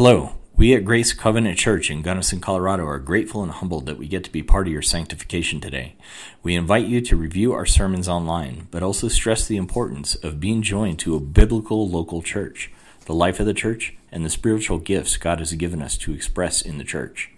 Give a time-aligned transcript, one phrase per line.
[0.00, 0.34] Hello.
[0.54, 4.22] We at Grace Covenant Church in Gunnison, Colorado are grateful and humbled that we get
[4.22, 5.96] to be part of your sanctification today.
[6.40, 10.62] We invite you to review our sermons online, but also stress the importance of being
[10.62, 12.70] joined to a biblical local church,
[13.06, 16.62] the life of the church, and the spiritual gifts God has given us to express
[16.62, 17.32] in the church.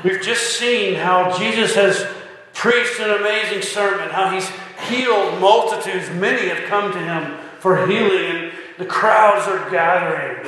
[0.05, 2.07] We've just seen how Jesus has
[2.53, 4.51] preached an amazing sermon, how he's
[4.91, 6.11] healed multitudes.
[6.11, 10.47] Many have come to him for healing, and the crowds are gathering.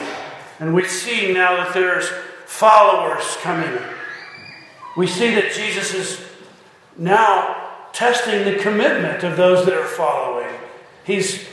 [0.61, 2.11] And we see now that there's
[2.45, 3.80] followers coming.
[4.98, 6.28] We see that Jesus is
[6.99, 10.55] now testing the commitment of those that are following.
[11.05, 11.49] He's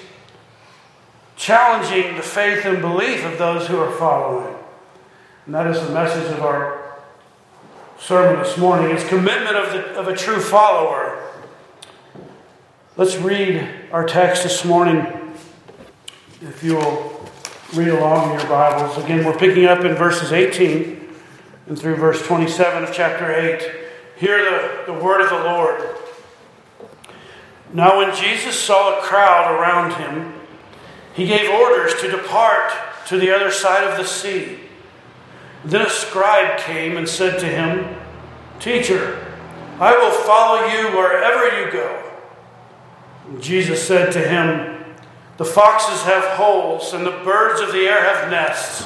[1.38, 4.56] challenging the faith and belief of those who are following.
[5.46, 6.98] And that is the message of our
[8.00, 8.96] sermon this morning.
[8.96, 11.22] It's commitment of, the, of a true follower.
[12.98, 15.06] Let's read our text this morning.
[16.42, 17.30] If you will
[17.74, 18.98] read along in your Bibles.
[19.04, 21.08] Again, we're picking up in verses 18
[21.68, 23.85] and through verse 27 of chapter 8.
[24.18, 25.96] Hear the, the word of the Lord.
[27.74, 30.34] Now, when Jesus saw a crowd around him,
[31.14, 32.72] he gave orders to depart
[33.08, 34.60] to the other side of the sea.
[35.64, 37.96] Then a scribe came and said to him,
[38.60, 39.34] Teacher,
[39.80, 42.12] I will follow you wherever you go.
[43.28, 44.76] And Jesus said to him,
[45.38, 48.86] the foxes have holes, and the birds of the air have nests,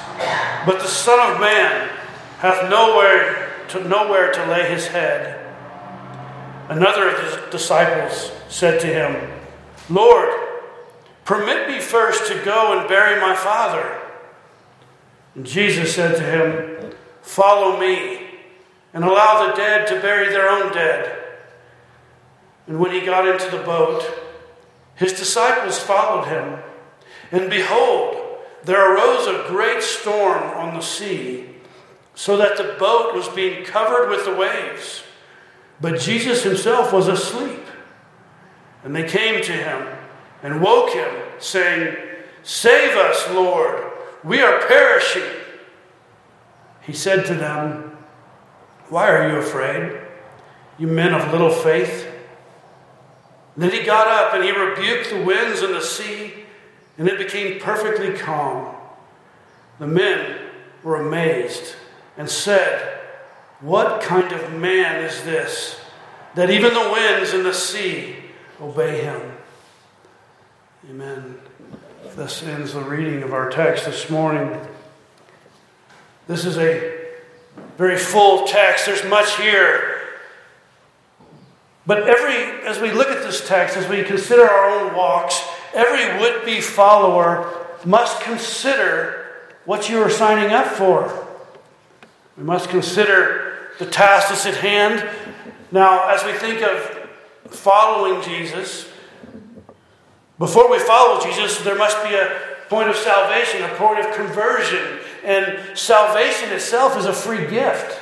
[0.65, 1.89] but the Son of Man
[2.39, 5.45] hath nowhere to, nowhere to lay his head.
[6.69, 9.31] Another of his disciples said to him,
[9.89, 10.29] Lord,
[11.25, 14.01] permit me first to go and bury my father.
[15.35, 18.27] And Jesus said to him, Follow me,
[18.93, 21.15] and allow the dead to bury their own dead.
[22.67, 24.03] And when he got into the boat,
[24.95, 26.59] his disciples followed him,
[27.31, 28.17] and behold,
[28.63, 31.48] there arose a great storm on the sea,
[32.19, 35.03] so that the boat was being covered with the waves.
[35.79, 37.65] But Jesus himself was asleep.
[38.83, 39.87] And they came to him
[40.43, 41.95] and woke him, saying,
[42.43, 45.31] Save us, Lord, we are perishing.
[46.81, 47.97] He said to them,
[48.89, 49.97] Why are you afraid,
[50.77, 52.05] you men of little faith?
[53.55, 56.33] then he got up and he rebuked the winds and the sea,
[56.97, 58.75] and it became perfectly calm.
[59.79, 60.37] The men
[60.83, 61.75] were amazed
[62.19, 62.99] and said,
[63.61, 65.79] What kind of man is this
[66.35, 68.15] that even the winds and the sea
[68.61, 69.19] obey him?
[70.87, 71.39] Amen.
[72.15, 74.55] This ends the reading of our text this morning.
[76.27, 77.07] This is a
[77.75, 78.85] very full text.
[78.85, 79.99] There's much here
[81.89, 85.43] but every, as we look at this text, as we consider our own walks,
[85.73, 87.51] every would be follower
[87.83, 89.25] must consider
[89.65, 91.28] what you are signing up for.
[92.39, 95.05] We must consider the task that's at hand.
[95.73, 97.09] Now, as we think of
[97.53, 98.87] following Jesus,
[100.37, 102.39] before we follow Jesus, there must be a
[102.69, 104.99] point of salvation, a point of conversion.
[105.25, 107.99] And salvation itself is a free gift.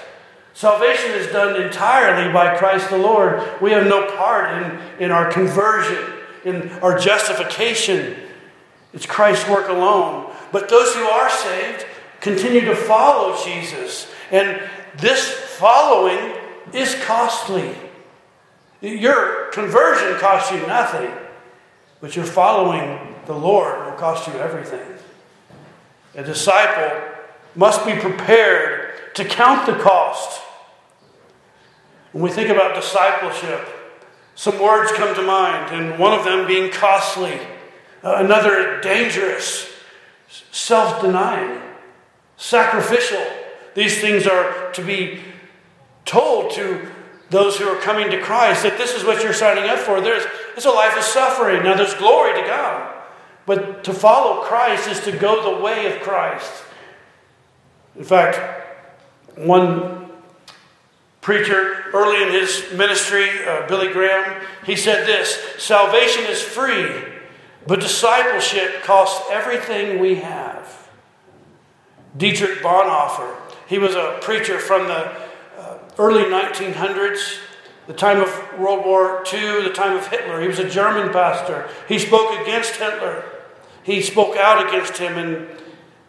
[0.54, 3.42] Salvation is done entirely by Christ the Lord.
[3.60, 6.14] We have no part in, in our conversion,
[6.46, 8.16] in our justification.
[8.94, 10.32] It's Christ's work alone.
[10.52, 11.88] But those who are saved
[12.22, 14.14] continue to follow Jesus.
[14.32, 14.62] And
[14.98, 16.36] this following
[16.74, 17.76] is costly.
[18.82, 21.12] Your conversion costs you nothing,
[22.02, 24.86] but your following the Lord will cost you everything.
[26.16, 27.00] A disciple
[27.56, 30.42] must be prepared to count the cost
[32.18, 33.68] when we think about discipleship,
[34.34, 37.40] some words come to mind, and one of them being costly,
[38.04, 39.72] uh, another dangerous,
[40.52, 41.62] self denying,
[42.38, 43.24] sacrificial.
[43.78, 45.20] These things are to be
[46.04, 46.90] told to
[47.30, 50.02] those who are coming to Christ that this is what you're signing up for.
[50.02, 50.24] There's
[50.56, 51.62] it's a life of suffering.
[51.64, 52.96] Now, there's glory to God.
[53.46, 56.52] But to follow Christ is to go the way of Christ.
[57.96, 58.40] In fact,
[59.36, 60.10] one
[61.22, 66.90] preacher early in his ministry, uh, Billy Graham, he said this Salvation is free,
[67.68, 70.90] but discipleship costs everything we have.
[72.18, 75.12] Dietrich Bonhoeffer, he was a preacher from the
[75.58, 77.40] uh, early 1900s,
[77.88, 80.42] the time of World War II, the time of Hitler.
[80.42, 81.70] He was a German pastor.
[81.88, 83.24] He spoke against Hitler.
[83.84, 85.48] He spoke out against him, and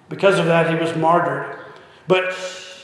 [0.08, 1.58] because of that, he was martyred.
[2.06, 2.34] But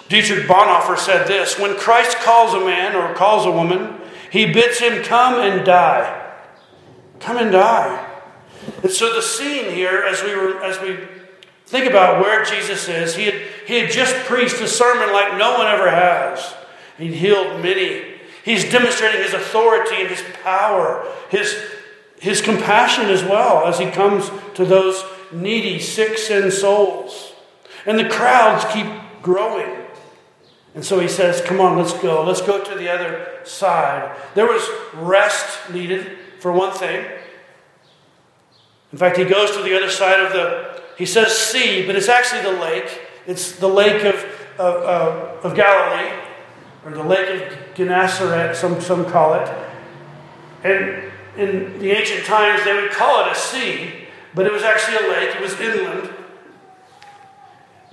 [0.09, 4.01] Dietrich Bonhoeffer said this When Christ calls a man or calls a woman,
[4.31, 6.33] he bids him come and die.
[7.21, 8.11] Come and die.
[8.83, 10.99] And so the scene here, as we were as we
[11.75, 13.35] think about where Jesus is, he had,
[13.67, 16.55] he had just preached a sermon like no one ever has.
[16.97, 18.15] He healed many.
[18.45, 21.61] He's demonstrating his authority and his power, his,
[22.21, 27.33] his compassion as well as he comes to those needy, sick, sin souls.
[27.87, 28.87] And the crowds keep
[29.21, 29.85] growing.
[30.77, 32.23] And so he says, Come on, let's go.
[32.23, 34.17] Let's go to the other side.
[34.37, 37.05] There was rest needed, for one thing.
[38.93, 40.64] In fact, he goes to the other side of the,
[40.97, 43.01] he says sea, but it's actually the lake.
[43.27, 44.15] It's the lake of,
[44.59, 46.13] of, of Galilee,
[46.85, 49.49] or the lake of Gennesaret, some, some call it.
[50.63, 55.07] And in the ancient times, they would call it a sea, but it was actually
[55.07, 56.11] a lake, it was inland.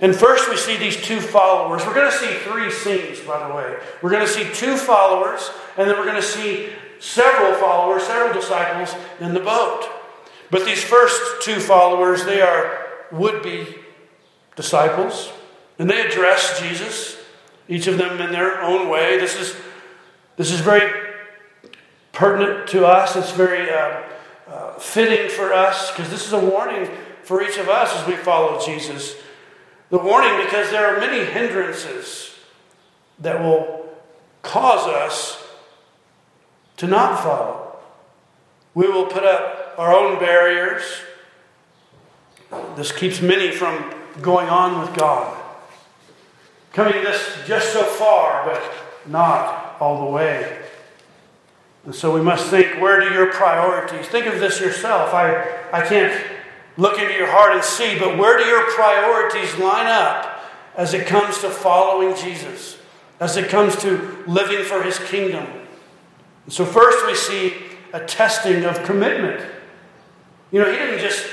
[0.00, 1.86] And first, we see these two followers.
[1.86, 3.76] We're going to see three scenes, by the way.
[4.02, 8.32] We're going to see two followers, and then we're going to see several followers, several
[8.34, 9.88] disciples in the boat.
[10.50, 13.76] But these first two followers, they are would be
[14.56, 15.30] disciples,
[15.78, 17.16] and they address Jesus,
[17.68, 19.18] each of them in their own way.
[19.18, 19.56] This is,
[20.36, 20.92] this is very
[22.12, 24.02] pertinent to us, it's very uh,
[24.48, 26.88] uh, fitting for us, because this is a warning
[27.22, 29.16] for each of us as we follow Jesus.
[29.90, 32.34] The warning because there are many hindrances
[33.18, 33.88] that will
[34.42, 35.46] cause us
[36.78, 37.76] to not follow.
[38.74, 40.82] We will put up our own barriers.
[42.76, 45.38] This keeps many from going on with God.
[46.72, 48.62] Coming this just so far, but
[49.06, 50.58] not all the way.
[51.84, 54.06] And so we must think where do your priorities?
[54.06, 55.12] Think of this yourself.
[55.12, 56.26] I, I can't
[56.76, 60.44] look into your heart and see, but where do your priorities line up
[60.76, 62.78] as it comes to following Jesus,
[63.20, 65.46] as it comes to living for his kingdom?
[66.44, 67.54] And so, first we see
[67.92, 69.44] a testing of commitment.
[70.50, 71.26] You know, he didn't just,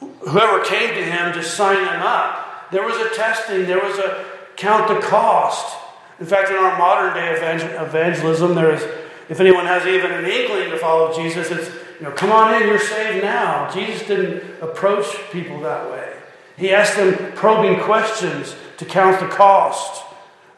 [0.00, 2.70] whoever came to him, to sign them up.
[2.70, 4.24] There was a testing, there was a
[4.56, 5.76] count the cost.
[6.18, 8.82] In fact, in our modern day evangelism, there is,
[9.28, 12.68] if anyone has even an inkling to follow Jesus, it's you know, come on in,
[12.68, 13.70] you're saved now.
[13.72, 16.14] Jesus didn't approach people that way.
[16.56, 20.04] He asked them probing questions to count the cost.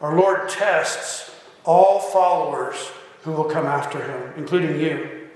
[0.01, 1.31] Our Lord tests
[1.65, 2.75] all followers
[3.23, 5.27] who will come after him, including you.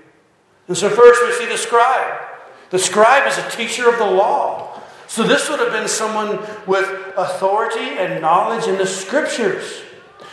[0.68, 2.33] And so, first, we see the scribe.
[2.74, 4.80] The scribe is a teacher of the law.
[5.06, 9.80] So, this would have been someone with authority and knowledge in the scriptures.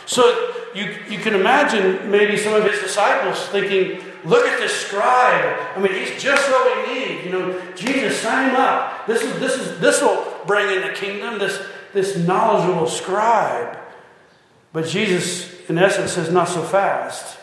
[0.06, 5.56] So, you, you can imagine maybe some of his disciples thinking, Look at this scribe.
[5.76, 7.24] I mean, he's just what we need.
[7.26, 9.06] You know, Jesus, sign him up.
[9.06, 11.38] This is this is this will bring in the kingdom.
[11.38, 13.78] This this knowledgeable scribe.
[14.72, 17.38] But Jesus, in essence, says not so fast.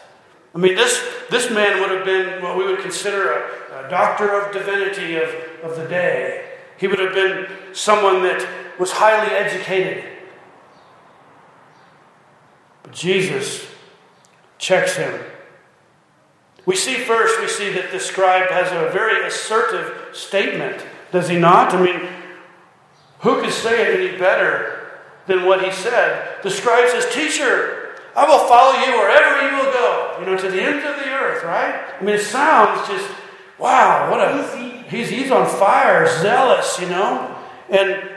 [0.54, 4.40] I mean, this this man would have been what we would consider a, a doctor
[4.40, 5.30] of divinity of,
[5.64, 6.46] of the day.
[6.78, 8.48] He would have been someone that
[8.80, 10.04] was highly educated.
[12.84, 13.68] But Jesus
[14.58, 15.20] checks him
[16.70, 21.36] we see first, we see that the scribe has a very assertive statement, does he
[21.36, 21.74] not?
[21.74, 22.08] I mean,
[23.22, 24.92] who could say it any better
[25.26, 26.44] than what he said?
[26.44, 30.48] The scribe says, Teacher, I will follow you wherever you will go, you know, to
[30.48, 31.92] the ends of the earth, right?
[32.00, 33.10] I mean, it sounds just,
[33.60, 37.36] wow, what a, he's, he's on fire, zealous, you know?
[37.70, 38.10] And,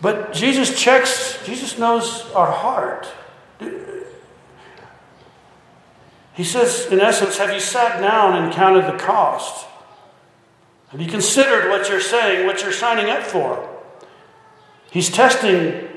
[0.00, 3.08] but Jesus checks, Jesus knows our heart.
[6.34, 9.66] He says, in essence, have you sat down and counted the cost?
[10.88, 13.66] Have you considered what you're saying, what you're signing up for?
[14.90, 15.88] He's testing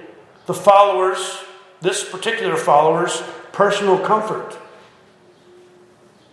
[0.45, 1.43] the followers,
[1.81, 4.57] this particular follower's personal comfort.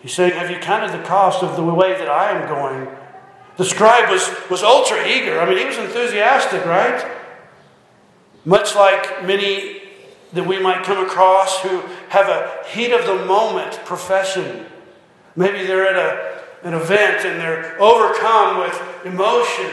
[0.00, 2.88] He's saying, Have you counted the cost of the way that I am going?
[3.56, 5.40] The scribe was, was ultra eager.
[5.40, 7.04] I mean, he was enthusiastic, right?
[8.44, 9.82] Much like many
[10.32, 14.66] that we might come across who have a heat of the moment profession.
[15.34, 19.70] Maybe they're at a, an event and they're overcome with emotion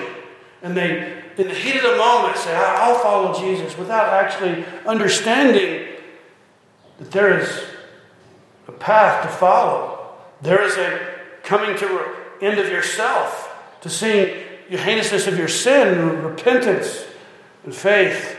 [0.63, 5.89] and they, in the heat of the moment, say, I'll follow Jesus without actually understanding
[7.00, 7.63] that there is
[8.70, 9.92] a path to follow.
[10.43, 12.05] There is a coming to an
[12.41, 13.50] end of yourself,
[13.81, 17.05] to seeing the heinousness of your sin repentance
[17.63, 18.38] and faith.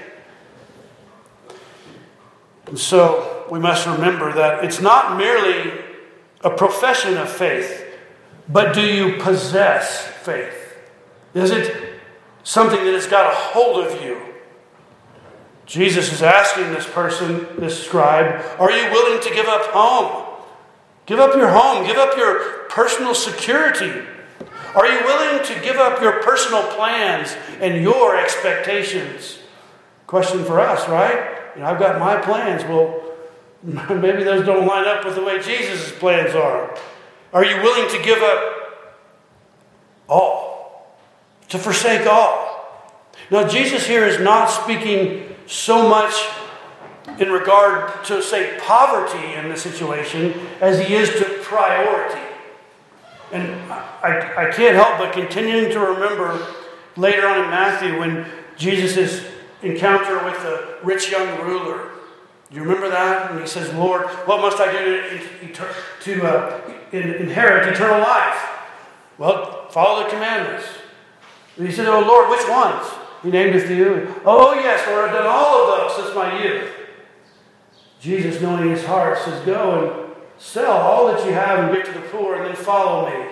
[2.66, 5.80] And so we must remember that it's not merely
[6.42, 7.86] a profession of faith,
[8.50, 10.76] but do you possess faith?
[11.32, 12.00] Is it
[12.42, 14.20] something that has got a hold of you?
[15.64, 20.23] Jesus is asking this person, this scribe, are you willing to give up home?
[21.06, 24.06] Give up your home, give up your personal security.
[24.74, 29.38] Are you willing to give up your personal plans and your expectations?
[30.06, 31.38] Question for us, right?
[31.54, 32.64] You know, I've got my plans.
[32.64, 33.02] Well,
[33.62, 36.76] maybe those don't line up with the way Jesus' plans are.
[37.32, 38.98] Are you willing to give up
[40.08, 40.96] all?
[41.50, 42.54] To forsake all?
[43.30, 46.14] Now, Jesus here is not speaking so much
[47.18, 52.20] in regard to, say, poverty in the situation as he is to priority.
[53.32, 56.46] And I, I can't help but continuing to remember
[56.96, 59.24] later on in Matthew when Jesus'
[59.62, 61.90] encounter with the rich young ruler.
[62.50, 63.30] Do you remember that?
[63.30, 65.18] And he says, Lord, what must I do
[65.52, 68.50] to, to uh, inherit eternal life?
[69.18, 70.66] Well, follow the commandments.
[71.56, 72.86] And he said, Oh Lord, which ones?
[73.22, 74.14] He named a few.
[74.26, 76.70] Oh, yes, Lord, I've done all of those since my youth.
[78.04, 81.92] Jesus, knowing his heart, says, Go and sell all that you have and give to
[81.98, 83.28] the poor, and then follow me.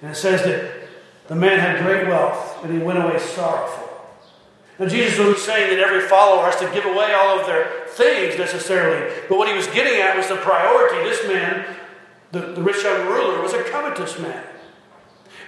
[0.00, 0.88] And it says that
[1.26, 3.88] the man had great wealth, and he went away sorrowful.
[4.78, 8.38] Now, Jesus wasn't saying that every follower has to give away all of their things
[8.38, 11.02] necessarily, but what he was getting at was the priority.
[11.02, 11.66] This man,
[12.30, 14.44] the, the rich young ruler, was a covetous man.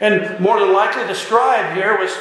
[0.01, 2.13] And more than likely, the scribe here was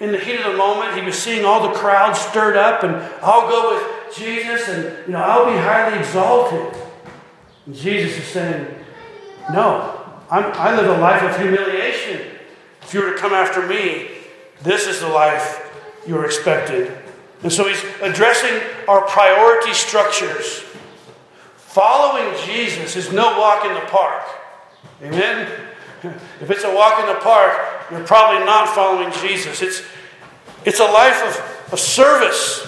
[0.00, 2.96] in the heat of the moment, he was seeing all the crowd stirred up, and
[3.22, 6.74] I'll go with Jesus, and you know, I'll be highly exalted.
[7.66, 8.66] And Jesus is saying,
[9.52, 12.20] No, I'm, I live a life of humiliation.
[12.82, 14.08] If you were to come after me,
[14.62, 15.62] this is the life
[16.06, 16.96] you're expected.
[17.42, 20.64] And so he's addressing our priority structures.
[21.56, 24.22] Following Jesus is no walk in the park.
[25.02, 25.48] Amen?
[26.40, 27.58] If it's a walk in the park,
[27.90, 29.60] you're probably not following Jesus.
[29.62, 29.82] It's,
[30.64, 32.66] it's a life of, of service,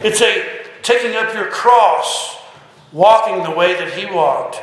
[0.00, 2.38] it's a taking up your cross,
[2.92, 4.62] walking the way that he walked.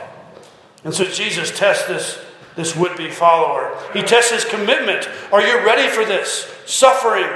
[0.84, 2.24] And so Jesus tests this,
[2.56, 3.78] this would be follower.
[3.94, 5.10] He tests his commitment.
[5.32, 6.52] Are you ready for this?
[6.66, 7.28] Suffering,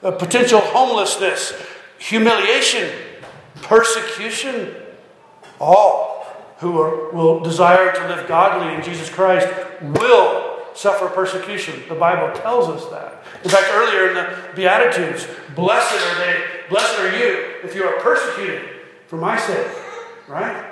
[0.00, 1.52] potential homelessness,
[1.98, 2.90] humiliation,
[3.62, 4.74] persecution.
[5.60, 6.18] All
[6.58, 9.48] who are, will desire to live godly in Jesus Christ
[9.80, 11.82] will suffer persecution.
[11.88, 13.24] The Bible tells us that.
[13.42, 18.00] In fact, earlier in the Beatitudes, blessed are they, blessed are you if you are
[18.00, 18.62] persecuted
[19.08, 19.66] for my sake.
[20.28, 20.64] Right?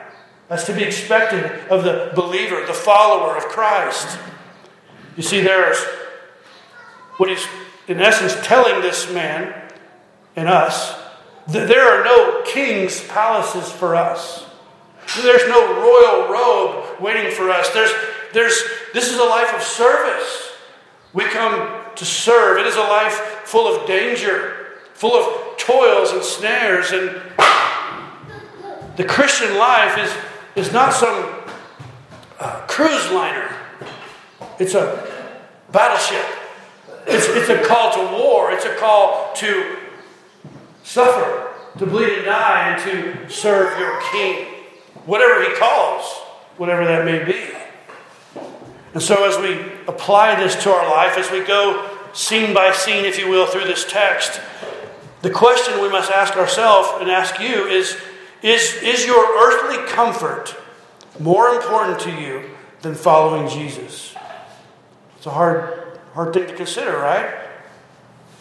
[0.48, 4.16] That's to be expected of the believer, the follower of Christ.
[5.16, 5.78] You see, there's
[7.16, 7.44] what he's
[7.88, 9.54] in essence telling this man
[10.36, 10.96] and us
[11.48, 14.46] that there are no king's palaces for us.
[15.20, 17.70] There's no royal robe waiting for us.
[17.70, 17.92] There's
[18.36, 18.62] there's,
[18.92, 20.52] this is a life of service.
[21.14, 22.58] We come to serve.
[22.58, 23.14] It is a life
[23.44, 26.92] full of danger, full of toils and snares.
[26.92, 27.18] And
[28.96, 31.34] the Christian life is, is not some
[32.38, 33.56] uh, cruise liner,
[34.58, 35.10] it's a
[35.72, 36.26] battleship.
[37.06, 39.78] It's, it's a call to war, it's a call to
[40.82, 44.44] suffer, to bleed and die, and to serve your king,
[45.06, 46.04] whatever he calls,
[46.58, 47.65] whatever that may be.
[48.94, 53.04] And so, as we apply this to our life, as we go scene by scene,
[53.04, 54.40] if you will, through this text,
[55.22, 57.96] the question we must ask ourselves and ask you is
[58.42, 60.54] is, is your earthly comfort
[61.18, 62.50] more important to you
[62.82, 64.14] than following Jesus?
[65.16, 67.34] It's a hard, hard thing to consider, right?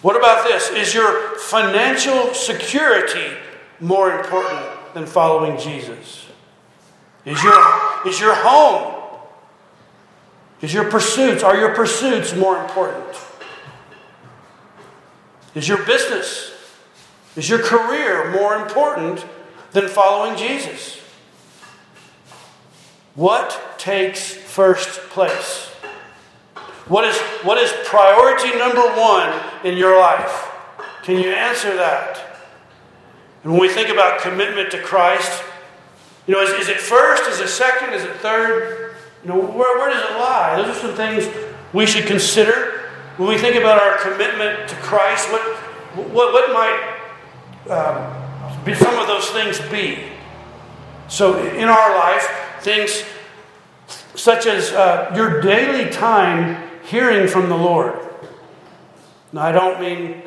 [0.01, 0.69] What about this?
[0.69, 3.35] Is your financial security
[3.79, 6.27] more important than following Jesus?
[7.25, 8.94] Is your, is your home
[10.65, 13.05] is your pursuits, are your pursuits more important?
[15.53, 16.51] Is your business,
[17.35, 19.23] is your career more important
[19.73, 20.99] than following Jesus?
[23.13, 25.67] What takes first place?
[26.87, 30.51] What is, what is priority number one in your life?
[31.03, 32.39] Can you answer that?
[33.43, 35.43] And when we think about commitment to Christ,
[36.25, 37.29] you know, is, is it first?
[37.29, 37.93] Is it second?
[37.93, 38.84] Is it third?
[39.25, 40.55] You know, where, where does it lie?
[40.55, 41.27] Those are some things
[41.73, 45.31] we should consider when we think about our commitment to Christ.
[45.31, 45.41] What,
[46.13, 49.97] what, what might um, be some of those things be?
[51.07, 52.29] So, in our life,
[52.61, 53.03] things
[54.13, 57.99] such as uh, your daily time hearing from the Lord.
[59.33, 60.21] Now, I don't mean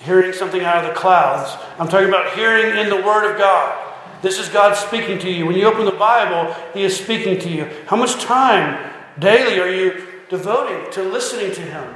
[0.00, 3.83] hearing something out of the clouds, I'm talking about hearing in the Word of God.
[4.24, 5.44] This is God speaking to you.
[5.44, 7.70] When you open the Bible, He is speaking to you.
[7.86, 11.94] How much time daily are you devoting to listening to Him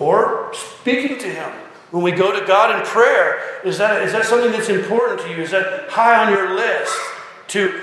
[0.00, 1.52] or speaking to Him?
[1.92, 5.30] When we go to God in prayer, is that, is that something that's important to
[5.30, 5.36] you?
[5.36, 6.92] Is that high on your list
[7.48, 7.80] to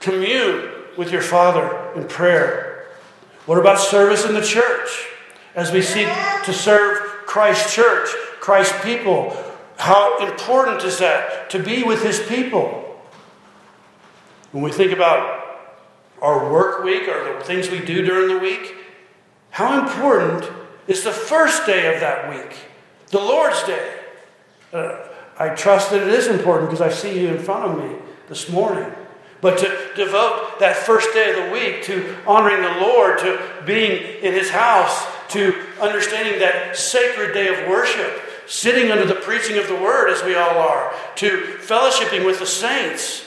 [0.00, 0.68] commune
[0.98, 2.88] with your Father in prayer?
[3.46, 5.06] What about service in the church
[5.54, 6.08] as we seek
[6.42, 8.08] to serve Christ's church,
[8.40, 9.36] Christ's people?
[9.76, 12.82] How important is that to be with His people?
[14.52, 15.44] When we think about
[16.22, 18.74] our work week or the things we do during the week,
[19.50, 20.50] how important
[20.86, 22.56] is the first day of that week,
[23.08, 23.98] the Lord's Day?
[24.72, 24.98] Uh,
[25.38, 27.96] I trust that it is important because I see you in front of me
[28.28, 28.90] this morning.
[29.42, 34.22] But to devote that first day of the week to honoring the Lord, to being
[34.22, 39.68] in His house, to understanding that sacred day of worship, sitting under the preaching of
[39.68, 43.24] the Word as we all are, to fellowshipping with the saints,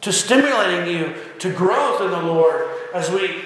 [0.00, 3.44] to stimulating you to growth in the Lord as we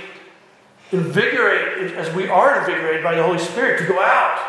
[0.93, 4.41] invigorate, as we are invigorated by the Holy Spirit to go out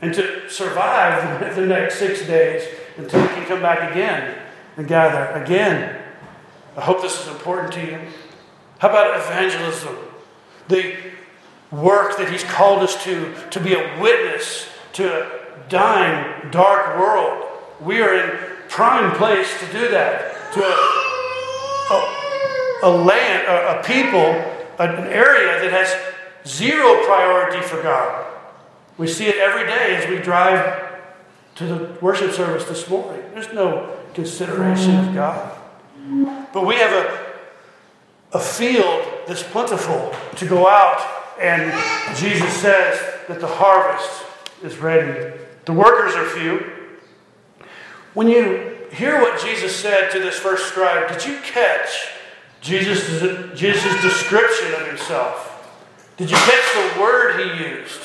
[0.00, 2.66] and to survive the next six days
[2.96, 4.38] until we can come back again
[4.76, 5.98] and gather again
[6.78, 7.98] I hope this is important to you.
[8.78, 9.96] How about evangelism?
[10.68, 10.94] The
[11.72, 17.46] work that He's called us to, to be a witness to a dying, dark world.
[17.80, 20.52] We are in prime place to do that.
[20.54, 20.74] To a,
[21.94, 24.20] a, a land, a, a people,
[24.78, 25.94] an area that has
[26.46, 28.26] zero priority for God.
[28.96, 30.88] We see it every day as we drive
[31.56, 33.22] to the worship service this morning.
[33.32, 35.56] There's no consideration of God.
[36.52, 41.00] But we have a, a field that's plentiful to go out,
[41.40, 41.70] and
[42.16, 44.24] Jesus says that the harvest
[44.62, 45.36] is ready.
[45.64, 46.72] The workers are few.
[48.14, 52.08] When you hear what Jesus said to this first scribe, did you catch
[52.60, 55.44] Jesus' Jesus' description of himself?
[56.16, 58.00] Did you catch the word he used?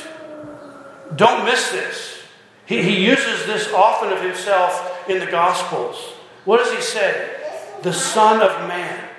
[1.16, 2.20] Don't miss this.
[2.66, 5.98] He, he uses this often of himself in the Gospels.
[6.46, 7.40] What does he say?
[7.84, 9.10] the Son of Man.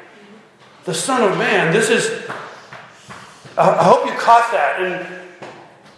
[0.85, 1.73] The Son of Man.
[1.73, 2.29] This is,
[3.57, 4.81] I hope you caught that.
[4.81, 5.24] And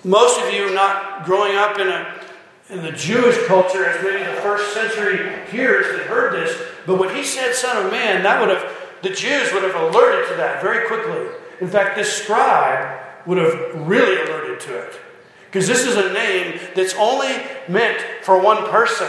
[0.07, 2.23] most of you not growing up in a
[2.69, 7.15] in the Jewish culture as maybe the first century hearers that heard this, but when
[7.15, 10.61] he said Son of Man, that would have the Jews would have alerted to that
[10.63, 11.29] very quickly.
[11.61, 15.01] In fact, this scribe would have really alerted to it.
[15.47, 17.35] Because this is a name that's only
[17.69, 19.09] meant for one person,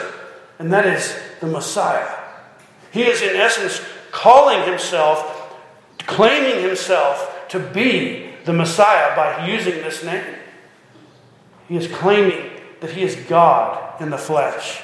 [0.59, 2.07] and that is the Messiah.
[2.91, 3.81] He is, in essence,
[4.11, 5.57] calling himself,
[5.99, 10.36] claiming himself to be the Messiah by using this name.
[11.67, 14.81] He is claiming that he is God in the flesh,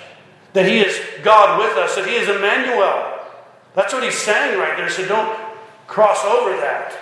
[0.53, 3.19] that he is God with us, that he is Emmanuel.
[3.75, 5.39] That's what he's saying right there, so don't
[5.87, 6.97] cross over that.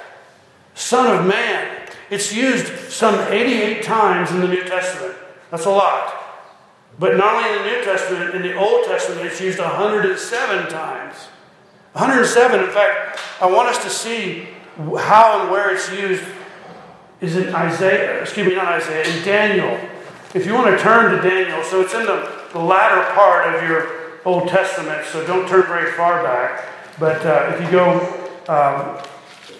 [0.76, 1.78] Son of Man.
[2.10, 5.15] It's used some 88 times in the New Testament.
[5.50, 6.13] That's a lot.
[7.00, 11.15] But not only in the New Testament, in the Old Testament, it's used 107 times.
[11.94, 12.60] 107.
[12.60, 16.24] In fact, I want us to see how and where it's used
[17.21, 19.89] is in Isaiah, excuse me, not Isaiah, in Daniel.
[20.34, 23.67] If you want to turn to Daniel, so it's in the, the latter part of
[23.67, 26.65] your Old Testament, so don't turn very far back.
[26.99, 27.99] But uh, if you go
[28.47, 29.03] um,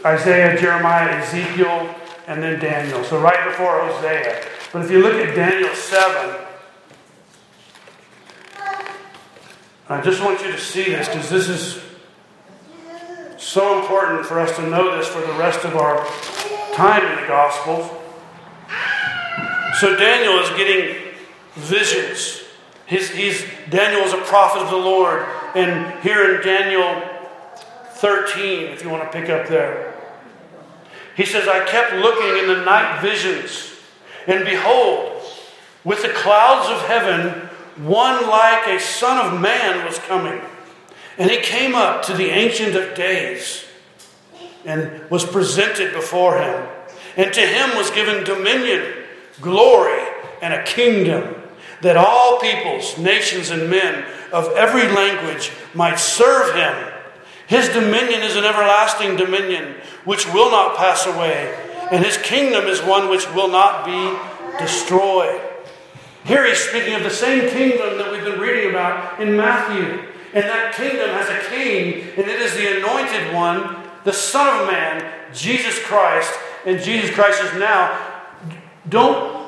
[0.04, 1.96] Isaiah, Jeremiah, Ezekiel,
[2.28, 4.44] and then Daniel, so right before Hosea.
[4.74, 6.46] But if you look at Daniel 7,
[9.90, 11.84] I just want you to see this because this is
[13.38, 16.06] so important for us to know this for the rest of our
[16.74, 17.90] time in the Gospels.
[19.80, 21.14] So Daniel is getting
[21.56, 22.44] visions.
[22.88, 25.26] He's, Daniel is a prophet of the Lord.
[25.56, 27.02] And here in Daniel
[27.96, 29.96] 13, if you want to pick up there,
[31.16, 33.72] he says, I kept looking in the night visions,
[34.28, 35.22] and behold,
[35.84, 37.50] with the clouds of heaven,
[37.86, 40.42] one like a son of man was coming.
[41.18, 43.66] And he came up to the Ancient of Days
[44.66, 46.68] and was presented before him.
[47.18, 48.84] And to him was given dominion,
[49.42, 50.02] glory,
[50.42, 51.36] and a kingdom
[51.82, 56.94] that all peoples, nations, and men of every language might serve him.
[57.48, 61.54] His dominion is an everlasting dominion which will not pass away,
[61.92, 64.18] and his kingdom is one which will not be
[64.58, 65.42] destroyed.
[66.24, 70.08] Here he's speaking of the same kingdom that we've been reading about in Matthew.
[70.34, 74.68] And that kingdom has a king, and it is the anointed one, the Son of
[74.68, 76.32] Man, Jesus Christ.
[76.66, 78.00] And Jesus Christ is now.
[78.88, 79.48] Don't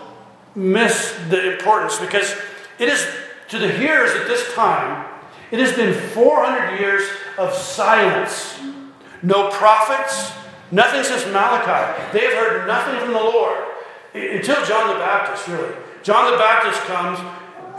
[0.55, 2.35] miss the importance because
[2.79, 3.07] it is
[3.49, 5.05] to the hearers at this time,
[5.51, 8.59] it has been 400 years of silence.
[9.21, 10.31] No prophets,
[10.71, 12.17] nothing since Malachi.
[12.17, 13.59] They have heard nothing from the Lord
[14.13, 15.75] until John the Baptist, really.
[16.01, 17.19] John the Baptist comes,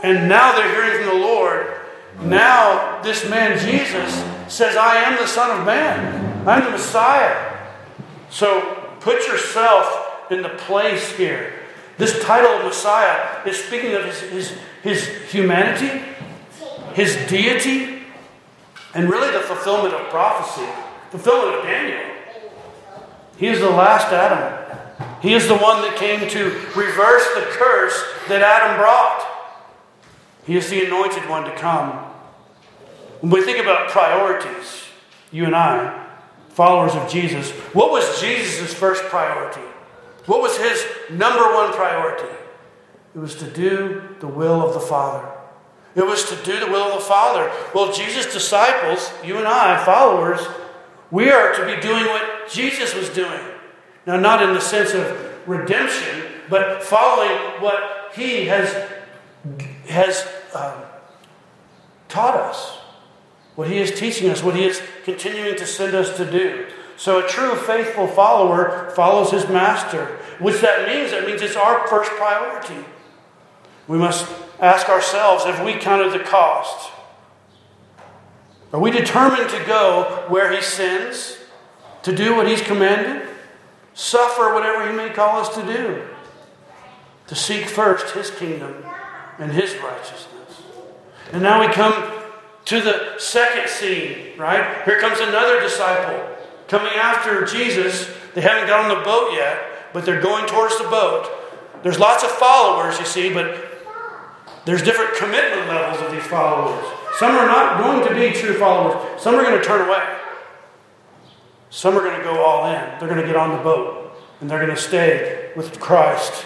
[0.03, 1.75] and now they're hearing from the Lord.
[2.21, 7.59] Now, this man Jesus says, I am the Son of Man, I'm the Messiah.
[8.29, 11.53] So, put yourself in the place here.
[11.97, 16.03] This title of Messiah is speaking of his, his, his humanity,
[16.93, 18.03] his deity,
[18.93, 20.67] and really the fulfillment of prophecy,
[21.09, 22.15] fulfillment of Daniel.
[23.37, 24.61] He is the last Adam.
[25.21, 26.43] He is the one that came to
[26.75, 29.25] reverse the curse that Adam brought.
[30.45, 31.91] He is the anointed one to come.
[33.21, 34.83] When we think about priorities,
[35.31, 36.04] you and I,
[36.55, 39.59] followers of Jesus, what was Jesus' first priority?
[40.25, 42.33] What was his number one priority?
[43.13, 45.29] It was to do the will of the Father.
[45.95, 47.51] It was to do the will of the Father.
[47.73, 50.39] Well, Jesus' disciples, you and I, followers,
[51.11, 53.41] we are to be doing what Jesus was doing.
[54.07, 58.89] Now, not in the sense of redemption, but following what he has,
[59.87, 60.83] has um,
[62.07, 62.77] taught us,
[63.55, 66.67] what he is teaching us, what he is continuing to send us to do.
[66.97, 70.17] So a true faithful follower follows his master.
[70.39, 71.11] Which that means?
[71.11, 72.85] That means it's our first priority.
[73.87, 76.91] We must ask ourselves have we counted the cost?
[78.73, 81.37] Are we determined to go where he sends,
[82.03, 83.27] to do what he's commanded,
[83.93, 86.03] suffer whatever he may call us to do,
[87.27, 88.83] to seek first his kingdom
[89.39, 90.63] and his righteousness?
[91.31, 91.93] And now we come
[92.65, 94.83] to the second scene, right?
[94.85, 96.35] Here comes another disciple
[96.67, 98.09] coming after Jesus.
[98.33, 101.29] They haven't got on the boat yet, but they're going towards the boat.
[101.83, 103.65] There's lots of followers, you see, but
[104.65, 106.83] there's different commitment levels of these followers.
[107.17, 110.03] Some are not going to be true followers, some are going to turn away.
[111.69, 112.99] Some are going to go all in.
[112.99, 116.45] They're going to get on the boat and they're going to stay with Christ.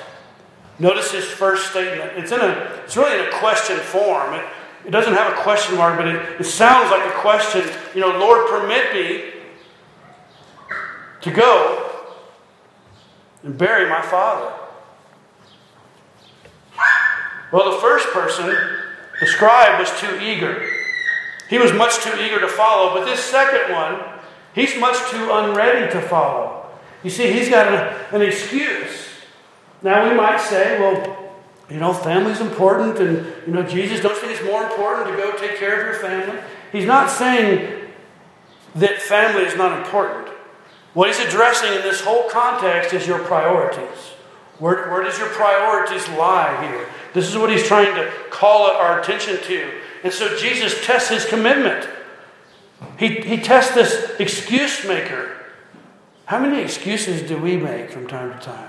[0.80, 2.14] Notice his first statement.
[2.16, 4.34] It's in a it's really in a question form.
[4.34, 4.46] It,
[4.86, 7.64] it doesn't have a question mark, but it, it sounds like a question.
[7.94, 9.34] You know, Lord, permit me
[11.22, 11.90] to go
[13.44, 14.54] and bury my father.
[17.52, 18.56] Well, the first person,
[19.20, 20.70] the scribe, was too eager.
[21.50, 24.00] He was much too eager to follow, but this second one,
[24.54, 26.70] he's much too unready to follow.
[27.04, 29.08] You see, he's got an, an excuse.
[29.82, 31.29] Now, we might say, well,
[31.70, 35.16] you know, family's important, and, you know, Jesus, don't you think it's more important to
[35.16, 36.40] go take care of your family?
[36.72, 37.90] He's not saying
[38.76, 40.28] that family is not important.
[40.94, 44.14] What he's addressing in this whole context is your priorities.
[44.58, 46.88] Where, where does your priorities lie here?
[47.14, 49.72] This is what he's trying to call our attention to.
[50.04, 51.88] And so Jesus tests his commitment.
[52.98, 55.36] He, he tests this excuse maker.
[56.26, 58.69] How many excuses do we make from time to time?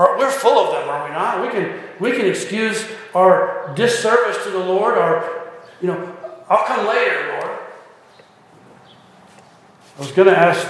[0.00, 1.42] Or we're full of them, are we not?
[1.42, 5.50] We can, we can excuse our disservice to the Lord, our,
[5.82, 6.16] you know,
[6.48, 7.58] I'll come later, Lord.
[9.98, 10.66] I was going to ask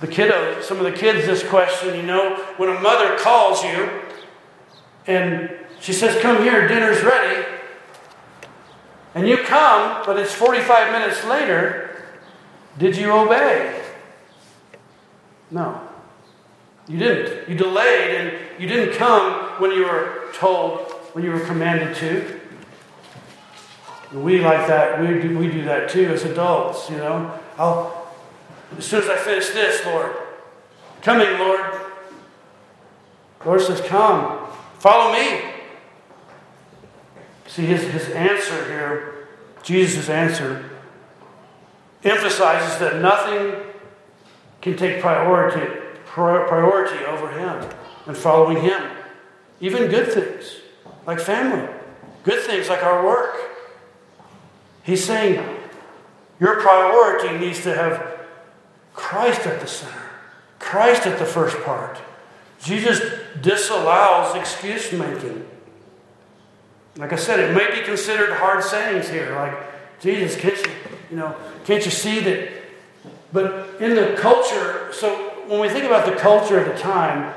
[0.00, 1.94] the kiddo, some of the kids this question.
[1.94, 3.88] You know, when a mother calls you
[5.06, 7.46] and she says, Come here, dinner's ready,
[9.14, 12.04] and you come, but it's 45 minutes later,
[12.76, 13.84] did you obey?
[15.48, 15.91] No.
[16.92, 17.48] You didn't.
[17.48, 20.80] You delayed and you didn't come when you were told,
[21.14, 22.40] when you were commanded to.
[24.10, 25.00] And we like that.
[25.00, 27.32] We do, we do that too as adults, you know.
[27.56, 28.12] I'll,
[28.76, 30.14] as soon as I finish this, Lord,
[31.00, 31.60] coming, Lord.
[33.46, 34.46] Lord says, Come,
[34.78, 35.40] follow me.
[37.46, 39.28] See, his, his answer here,
[39.62, 40.70] Jesus' answer,
[42.04, 43.54] emphasizes that nothing
[44.60, 45.81] can take priority,
[46.12, 47.70] priority over him
[48.06, 48.82] and following him.
[49.60, 50.56] Even good things,
[51.06, 51.68] like family,
[52.24, 53.36] good things like our work.
[54.82, 55.58] He's saying
[56.40, 58.20] your priority needs to have
[58.92, 60.02] Christ at the center,
[60.58, 61.98] Christ at the first part.
[62.60, 63.00] Jesus
[63.40, 65.48] disallows excuse making.
[66.96, 69.54] Like I said, it may be considered hard sayings here, like,
[70.00, 70.72] Jesus, can't you,
[71.10, 72.50] You know, can't you see that?
[73.32, 77.34] But in the culture, so when we think about the culture of the time,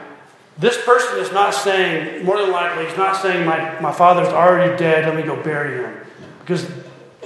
[0.58, 4.78] this person is not saying, more than likely, he's not saying, my, my father's already
[4.78, 5.98] dead, let me go bury him.
[6.40, 6.70] Because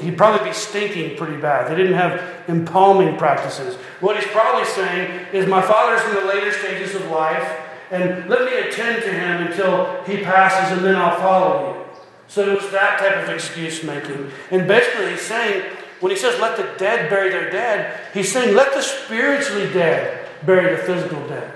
[0.01, 1.69] he'd probably be stinking pretty bad.
[1.69, 3.75] They didn't have embalming practices.
[3.99, 7.47] What he's probably saying is, My father's in the later stages of life,
[7.91, 11.85] and let me attend to him until he passes, and then I'll follow you.
[12.27, 14.31] So it was that type of excuse making.
[14.51, 15.63] And basically, he's saying,
[15.99, 20.18] when he says, Let the dead bury their dead, he's saying, Let the spiritually dead
[20.45, 21.53] bury the physical dead.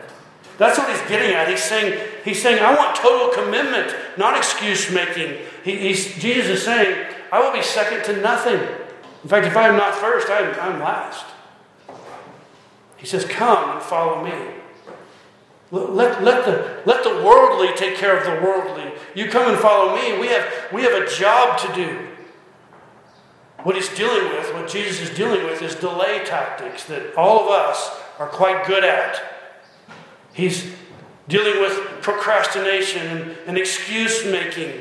[0.58, 1.48] That's what he's getting at.
[1.48, 5.38] He's saying, he's saying I want total commitment, not excuse making.
[5.64, 8.60] He, Jesus is saying, I will be second to nothing.
[9.24, 11.26] In fact, if I am not first, I'm, I'm last.
[12.98, 14.32] He says, Come and follow me.
[15.72, 18.92] Let, let, the, let the worldly take care of the worldly.
[19.16, 20.20] You come and follow me.
[20.20, 22.08] We have, we have a job to do.
[23.64, 27.50] What he's dealing with, what Jesus is dealing with, is delay tactics that all of
[27.50, 29.22] us are quite good at.
[30.32, 30.74] He's
[31.28, 34.72] dealing with procrastination and, and excuse making.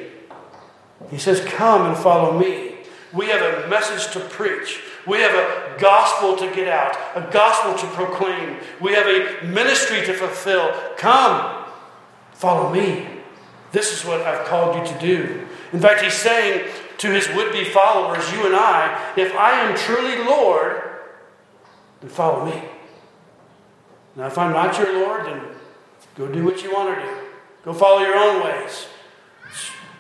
[1.11, 2.77] He says, Come and follow me.
[3.13, 4.81] We have a message to preach.
[5.07, 8.59] We have a gospel to get out, a gospel to proclaim.
[8.81, 10.73] We have a ministry to fulfill.
[10.97, 11.65] Come,
[12.33, 13.09] follow me.
[13.73, 15.47] This is what I've called you to do.
[15.73, 19.77] In fact, he's saying to his would be followers, you and I, if I am
[19.77, 20.81] truly Lord,
[22.01, 22.63] then follow me.
[24.17, 25.43] Now, if I'm not your Lord, then
[26.17, 27.17] go do what you want to do.
[27.65, 28.87] Go follow your own ways.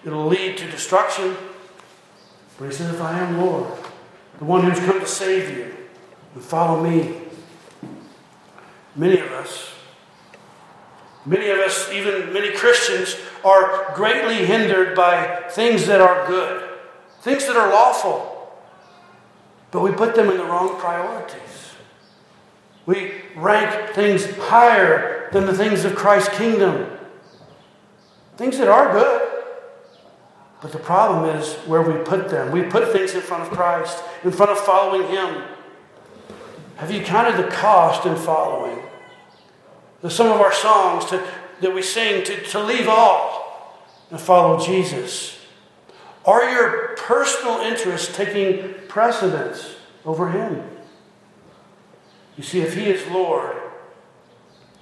[0.04, 1.36] It'll lead to destruction.
[2.58, 3.66] But he says, if I am Lord,
[4.38, 5.74] the one who's come to save you,
[6.34, 7.22] then follow me.
[8.94, 9.72] Many of us,
[11.24, 16.68] many of us, even many Christians, are greatly hindered by things that are good,
[17.20, 18.52] things that are lawful.
[19.70, 21.51] But we put them in the wrong priorities.
[22.86, 26.98] We rank things higher than the things of Christ's kingdom.
[28.36, 29.32] Things that are good.
[30.60, 32.52] But the problem is where we put them.
[32.52, 35.42] We put things in front of Christ, in front of following Him.
[36.76, 38.80] Have you counted the cost in following?
[40.08, 41.24] Some of our songs to,
[41.60, 43.78] that we sing to, to leave all
[44.10, 45.38] and follow Jesus.
[46.24, 50.62] Are your personal interests taking precedence over Him?
[52.36, 53.56] You see, if He is Lord,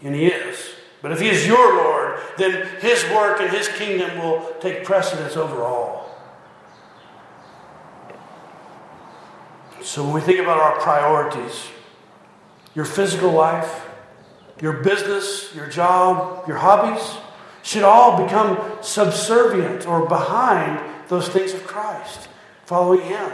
[0.03, 0.71] and He is,
[1.03, 5.37] but if He is your Lord, then His work and His kingdom will take precedence
[5.37, 6.01] over all.
[9.83, 11.69] So when we think about our priorities,
[12.75, 13.89] your physical life,
[14.61, 17.17] your business, your job, your hobbies,
[17.63, 22.29] should all become subservient or behind those things of Christ,
[22.65, 23.33] following Him.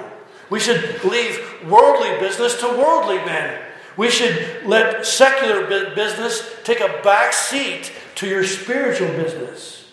[0.48, 3.65] We should leave worldly business to worldly men
[3.96, 9.90] we should let secular business take a back seat to your spiritual business.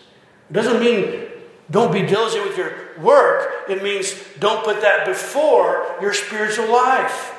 [0.50, 1.28] It doesn't mean
[1.72, 7.34] don't be diligent with your work, it means don't put that before your spiritual life.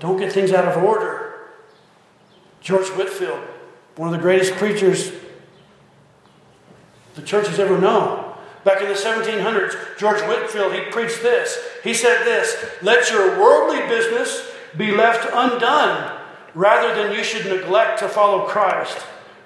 [0.00, 1.34] Don't get things out of order.
[2.60, 3.40] George Whitefield,
[3.96, 5.12] one of the greatest preachers
[7.14, 8.32] the church has ever known.
[8.64, 11.58] Back in the 1700s, George Whitefield, he preached this.
[11.82, 16.20] He said this Let your worldly business be left undone
[16.54, 18.98] rather than you should neglect to follow Christ.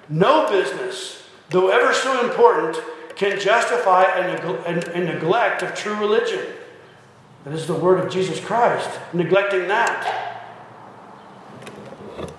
[0.07, 2.77] No business, though ever so important,
[3.15, 4.27] can justify a,
[4.65, 6.45] neg- a, neglect of true religion.
[7.43, 10.35] That is the word of Jesus Christ, neglecting that.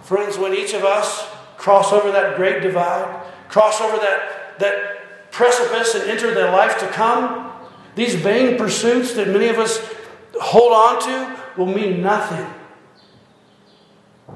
[0.02, 5.94] Friends, when each of us cross over that great divide, cross over that, that precipice
[5.94, 7.52] and enter the life to come,
[7.94, 9.80] these vain pursuits that many of us
[10.40, 12.46] hold on to will mean nothing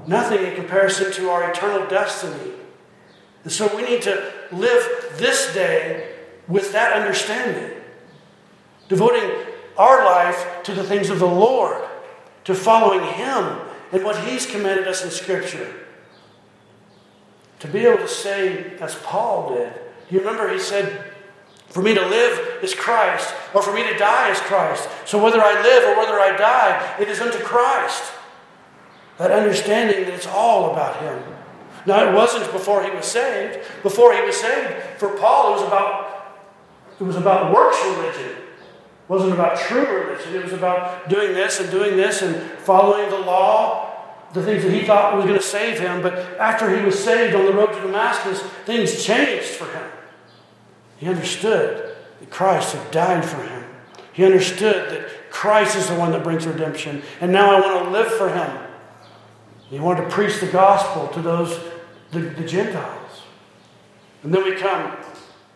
[0.07, 2.53] Nothing in comparison to our eternal destiny.
[3.43, 6.15] And so we need to live this day
[6.49, 7.79] with that understanding,
[8.89, 9.31] devoting
[9.77, 11.83] our life to the things of the Lord,
[12.45, 13.61] to following Him
[13.93, 15.73] and what He's commanded us in Scripture.
[17.61, 19.73] To be able to say, as Paul did,
[20.11, 21.13] you remember he said,
[21.69, 24.89] For me to live is Christ, or for me to die is Christ.
[25.07, 28.13] So whether I live or whether I die, it is unto Christ.
[29.19, 31.23] That understanding that it's all about Him.
[31.87, 33.59] Now, it wasn't before he was saved.
[33.83, 36.37] Before he was saved, for Paul, it was about,
[36.99, 38.31] it was about works religion.
[38.31, 40.35] It wasn't about true religion.
[40.35, 43.91] It was about doing this and doing this and following the law,
[44.33, 46.01] the things that he thought was going to save him.
[46.01, 49.91] But after he was saved on the road to Damascus, things changed for him.
[50.97, 53.65] He understood that Christ had died for him.
[54.15, 57.03] He understood that Christ is the one that brings redemption.
[57.21, 58.64] And now I want to live for him.
[59.75, 61.59] He wanted to preach the gospel to those,
[62.13, 63.23] the, the Gentiles.
[64.23, 64.97] And then we come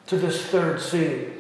[0.09, 1.35] to this third scene.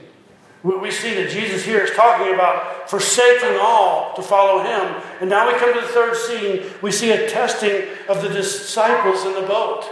[0.62, 5.02] We see that Jesus here is talking about forsaking all to follow him.
[5.20, 6.70] And now we come to the third scene.
[6.80, 9.84] We see a testing of the disciples in the boat.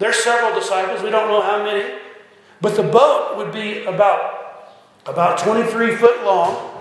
[0.00, 1.96] There's several disciples, we don't know how many.
[2.60, 4.74] But the boat would be about,
[5.06, 6.76] about 23 foot long.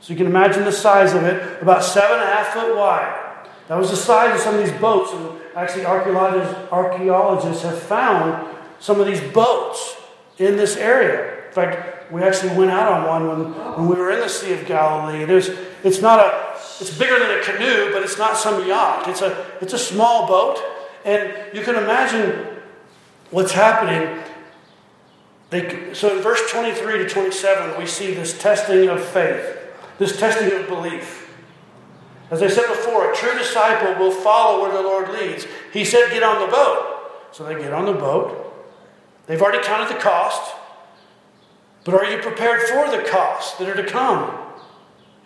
[0.00, 3.21] So you can imagine the size of it, about seven and a half foot wide.
[3.72, 5.14] That was the size of some of these boats.
[5.14, 9.96] And actually, archaeologists, archaeologists have found some of these boats
[10.36, 11.46] in this area.
[11.46, 14.52] In fact, we actually went out on one when, when we were in the Sea
[14.52, 15.24] of Galilee.
[15.24, 15.48] There's,
[15.82, 19.08] it's not a, it's bigger than a canoe, but it's not some yacht.
[19.08, 20.62] It's a, it's a small boat,
[21.06, 22.58] and you can imagine
[23.30, 24.22] what's happening.
[25.48, 29.56] They, so in verse 23 to 27, we see this testing of faith,
[29.96, 31.21] this testing of belief.
[32.32, 35.46] As I said before, a true disciple will follow where the Lord leads.
[35.70, 37.28] He said, Get on the boat.
[37.30, 38.54] So they get on the boat.
[39.26, 40.54] They've already counted the cost.
[41.84, 44.34] But are you prepared for the costs that are to come?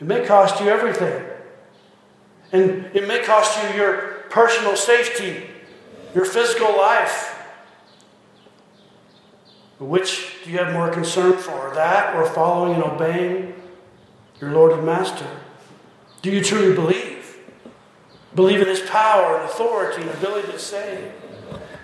[0.01, 1.25] It may cost you everything.
[2.51, 5.47] And it may cost you your personal safety,
[6.13, 7.35] your physical life.
[9.79, 11.71] Which do you have more concern for?
[11.75, 13.55] That or following and obeying
[14.41, 15.29] your Lord and Master?
[16.27, 17.39] Do you truly believe?
[18.35, 21.13] Believe in His power and authority and ability to save?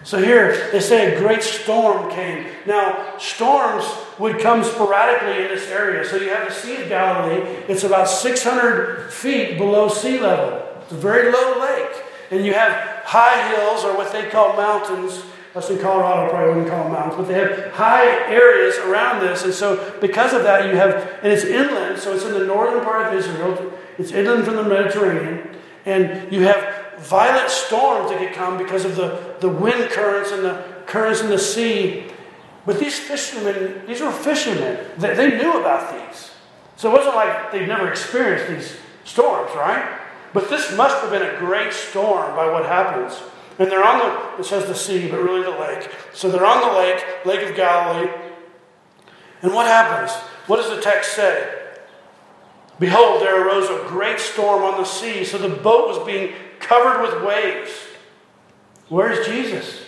[0.02, 2.46] So here they say a great storm came.
[2.66, 3.84] Now, storms
[4.18, 6.04] would come sporadically in this area.
[6.04, 10.66] So you have the Sea of Galilee, it's about 600 feet below sea level.
[10.82, 12.02] It's a very low lake.
[12.32, 15.22] And you have high hills, or what they call mountains.
[15.54, 19.44] Us in Colorado probably wouldn't call them mountains, but they have high areas around this.
[19.44, 22.82] And so, because of that, you have, and it's inland, so it's in the northern
[22.82, 25.56] part of Israel, it's inland from the Mediterranean.
[25.84, 30.44] And you have violent storms that could come because of the, the wind currents and
[30.44, 32.10] the currents in the sea.
[32.64, 34.86] But these fishermen, these were fishermen.
[34.98, 36.30] They, they knew about these.
[36.76, 40.00] So it wasn't like they'd never experienced these storms, right?
[40.32, 43.20] But this must have been a great storm by what happens.
[43.58, 45.90] And they're on the, it says the sea, but really the lake.
[46.12, 48.10] So they're on the lake, Lake of Galilee.
[49.42, 50.12] And what happens?
[50.46, 51.61] What does the text say?
[52.78, 57.02] Behold, there arose a great storm on the sea, so the boat was being covered
[57.02, 57.70] with waves.
[58.88, 59.82] Where's Jesus?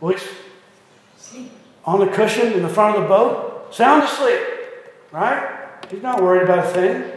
[0.00, 1.48] Well, he's
[1.84, 4.40] on the cushion in the front of the boat, sound asleep,
[5.10, 5.68] right?
[5.90, 7.10] He's not worried about a thing.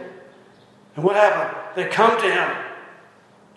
[0.94, 1.56] And what happened?
[1.74, 2.56] They come to him.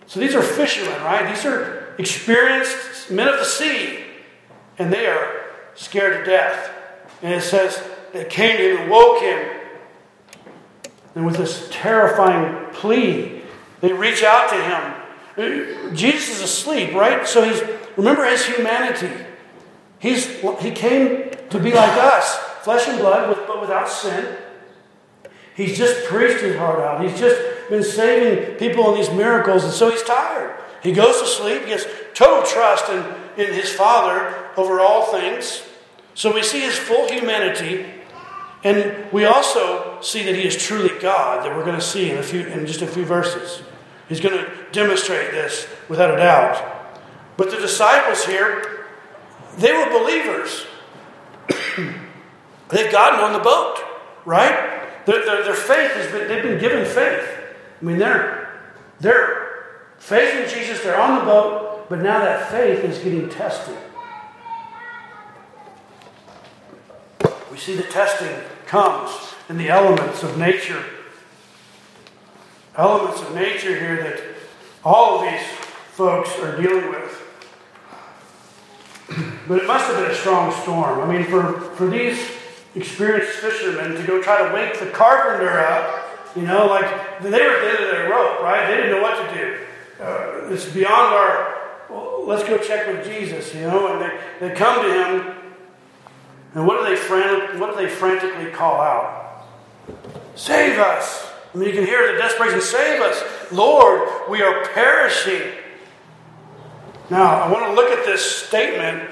[0.06, 1.32] So these are fishermen, right?
[1.32, 4.04] These are experienced men of the sea,
[4.78, 6.70] and they are scared to death.
[7.22, 9.59] And it says they came to him and woke him.
[11.14, 13.42] And with this terrifying plea,
[13.80, 15.94] they reach out to him.
[15.94, 17.26] Jesus is asleep, right?
[17.26, 17.62] So he's
[17.96, 19.10] remember his humanity.
[19.98, 20.26] He's
[20.60, 24.36] he came to be like us, flesh and blood, but without sin.
[25.54, 27.02] He's just preached his heart out.
[27.02, 30.56] He's just been saving people in these miracles, and so he's tired.
[30.82, 31.62] He goes to sleep.
[31.64, 33.04] Has total trust in,
[33.36, 35.62] in his Father over all things.
[36.14, 37.86] So we see his full humanity
[38.62, 42.18] and we also see that he is truly God, that we're going to see in,
[42.18, 43.62] a few, in just a few verses.
[44.08, 46.98] He's going to demonstrate this without a doubt.
[47.36, 48.86] But the disciples here,
[49.56, 50.66] they were believers.
[52.68, 53.78] They've gotten on the boat,
[54.26, 55.06] right?
[55.06, 57.26] Their, their, their, faith has been, they've been given faith.
[57.80, 58.60] I mean, they're,
[59.00, 63.76] they're faith in Jesus, they're on the boat, but now that faith is getting tested.
[67.50, 68.34] We see the testing
[68.66, 70.84] comes in the elements of nature
[72.76, 74.20] elements of nature here that
[74.84, 75.46] all of these
[75.92, 77.16] folks are dealing with.
[79.48, 81.00] But it must have been a strong storm.
[81.00, 82.30] I mean, for, for these
[82.74, 87.56] experienced fishermen to go try to wake the carpenter up, you know, like they were
[87.56, 88.68] at the end of their rope, right?
[88.68, 89.66] They didn't know what to do.
[90.00, 91.58] Uh, it's beyond our,
[91.90, 95.36] well, let's go check with Jesus, you know, and they, they come to him,
[96.54, 99.46] and what do they, what do they frantically call out?
[100.34, 101.30] Save us!
[101.54, 103.22] I mean, you can hear the desperation save us.
[103.50, 105.52] Lord, we are perishing.
[107.08, 109.10] Now, I want to look at this statement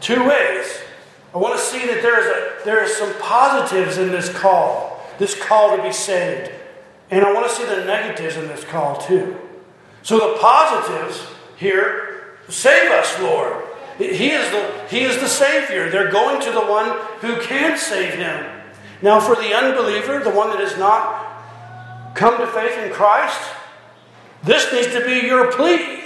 [0.00, 0.80] two ways.
[1.34, 5.04] I want to see that there is, a, there is some positives in this call,
[5.18, 6.52] this call to be saved.
[7.10, 9.36] And I want to see the negatives in this call too.
[10.02, 11.26] So the positives
[11.56, 13.64] here, save us, Lord.
[14.00, 15.90] He is the, he is the Savior.
[15.90, 16.88] They're going to the one
[17.20, 18.46] who can save him.
[19.02, 23.38] Now, for the unbeliever, the one that has not come to faith in Christ,
[24.42, 26.00] this needs to be your plea.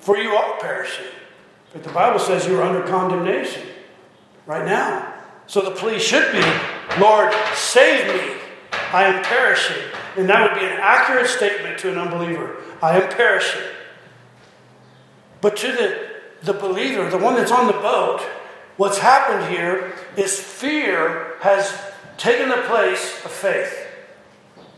[0.00, 1.06] For you are perishing.
[1.74, 3.62] But the Bible says you are under condemnation
[4.46, 5.12] right now.
[5.46, 6.42] So the plea should be,
[6.98, 8.40] Lord, save me.
[8.92, 9.76] I am perishing.
[10.16, 12.56] And that would be an accurate statement to an unbeliever.
[12.80, 13.62] I am perishing.
[15.40, 16.09] But to the,
[16.42, 18.20] the believer, the one that's on the boat,
[18.76, 21.78] what's happened here is fear has
[22.16, 23.86] taken the place of faith.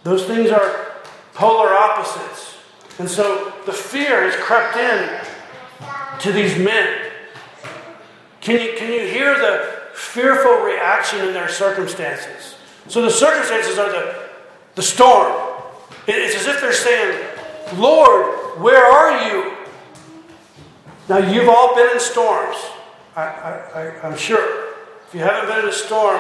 [0.03, 0.93] Those things are
[1.35, 2.57] polar opposites.
[2.99, 7.11] And so the fear has crept in to these men.
[8.41, 12.57] Can you, can you hear the fearful reaction in their circumstances?
[12.89, 14.29] So the circumstances are the,
[14.75, 15.33] the storm.
[16.09, 17.25] It's as if they're saying,
[17.77, 19.62] Lord, where are you?
[21.13, 22.57] Now, you've all been in storms,
[23.15, 24.73] I, am sure.
[25.07, 26.19] If you haven't been in a storm,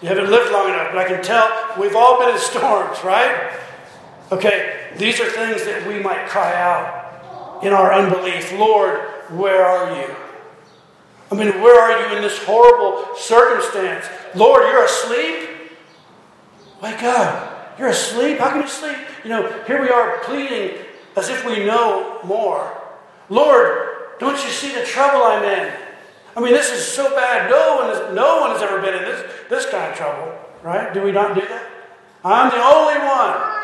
[0.00, 3.52] you haven't lived long enough, but I can tell we've all been in storms, right?
[4.32, 8.98] Okay, these are things that we might cry out in our unbelief Lord,
[9.28, 10.16] where are you?
[11.30, 14.06] I mean, where are you in this horrible circumstance?
[14.34, 15.50] Lord, you're asleep?
[16.82, 17.78] Wake up.
[17.78, 18.38] You're asleep?
[18.38, 18.96] How can you sleep?
[19.22, 20.78] You know, here we are pleading
[21.14, 22.80] as if we know more.
[23.28, 25.72] Lord, don't you see the trouble I'm in?
[26.36, 27.50] I mean, this is so bad.
[27.50, 30.92] No one, has, no one has ever been in this, this kind of trouble, right?
[30.92, 31.70] Do we not do that?
[32.24, 33.54] I'm the only one.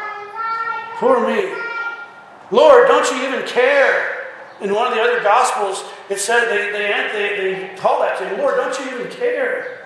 [0.99, 1.55] Poor me.
[2.51, 4.19] Lord, don't you even care?
[4.61, 8.29] In one of the other Gospels, it said they, they, they, they call that to
[8.29, 9.79] him, Lord, don't you even care?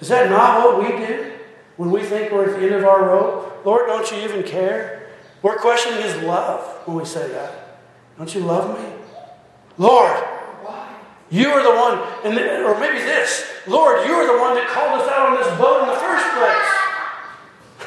[0.00, 1.32] Is that not what we do
[1.76, 3.64] when we think we're at the end of our rope?
[3.64, 5.08] Lord, don't you even care?
[5.40, 7.78] We're questioning his love when we say that.
[8.18, 9.03] Don't you love me?
[9.78, 10.22] Lord,
[11.30, 15.00] you are the one, and or maybe this, Lord, you are the one that called
[15.00, 16.74] us out on this boat in the first place.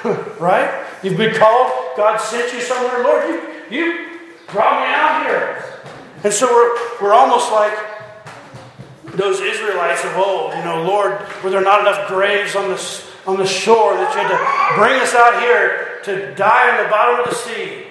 [0.40, 0.86] right?
[1.04, 3.04] You've been called, God sent you somewhere.
[3.04, 5.64] Lord, you, you brought me out here.
[6.24, 7.74] And so we're, we're almost like
[9.16, 10.54] those Israelites of old.
[10.54, 14.22] You know, Lord, were there not enough graves on the, on the shore that you
[14.22, 17.84] had to bring us out here to die in the bottom of the sea?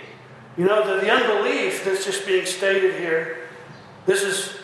[0.56, 3.45] You know, the, the unbelief that's just being stated here.
[4.06, 4.56] This is,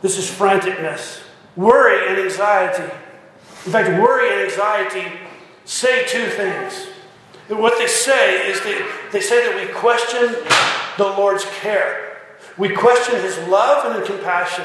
[0.00, 1.22] this is franticness,
[1.54, 2.92] worry and anxiety.
[3.66, 5.18] In fact, worry and anxiety
[5.64, 6.86] say two things.
[7.48, 10.34] What they say is they, they say that we question
[10.96, 12.18] the Lord's care.
[12.56, 14.64] We question his love and compassion.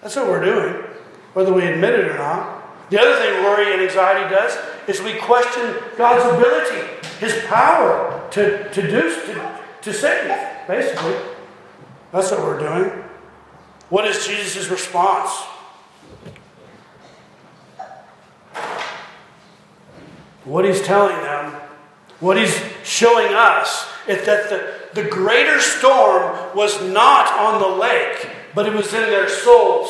[0.00, 0.84] That's what we're doing,
[1.32, 2.90] whether we admit it or not.
[2.90, 4.56] The other thing worry and anxiety does
[4.86, 11.16] is we question God's ability, his power to, to do to, to save, basically.
[12.12, 13.03] That's what we're doing.
[13.90, 15.30] What is Jesus' response?
[20.44, 21.52] What he's telling them,
[22.20, 28.28] what he's showing us, is that the, the greater storm was not on the lake,
[28.54, 29.88] but it was in their souls.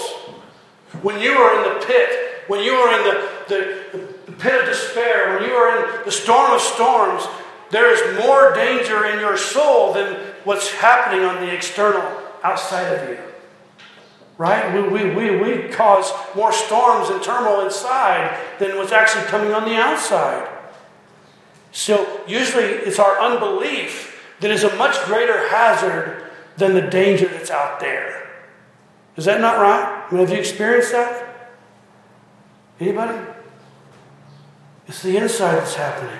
[1.02, 4.66] When you were in the pit, when you were in the, the, the pit of
[4.66, 7.24] despair, when you are in the storm of storms,
[7.70, 10.14] there is more danger in your soul than
[10.44, 12.02] what's happening on the external
[12.44, 13.23] outside of you
[14.38, 14.74] right?
[14.74, 19.64] We, we, we, we cause more storms and turmoil inside than what's actually coming on
[19.64, 20.48] the outside.
[21.72, 24.10] So usually it's our unbelief
[24.40, 28.30] that is a much greater hazard than the danger that's out there.
[29.16, 30.06] Is that not right?
[30.06, 31.50] I mean, have you experienced that?
[32.80, 33.18] Anybody?
[34.86, 36.18] It's the inside that's happening.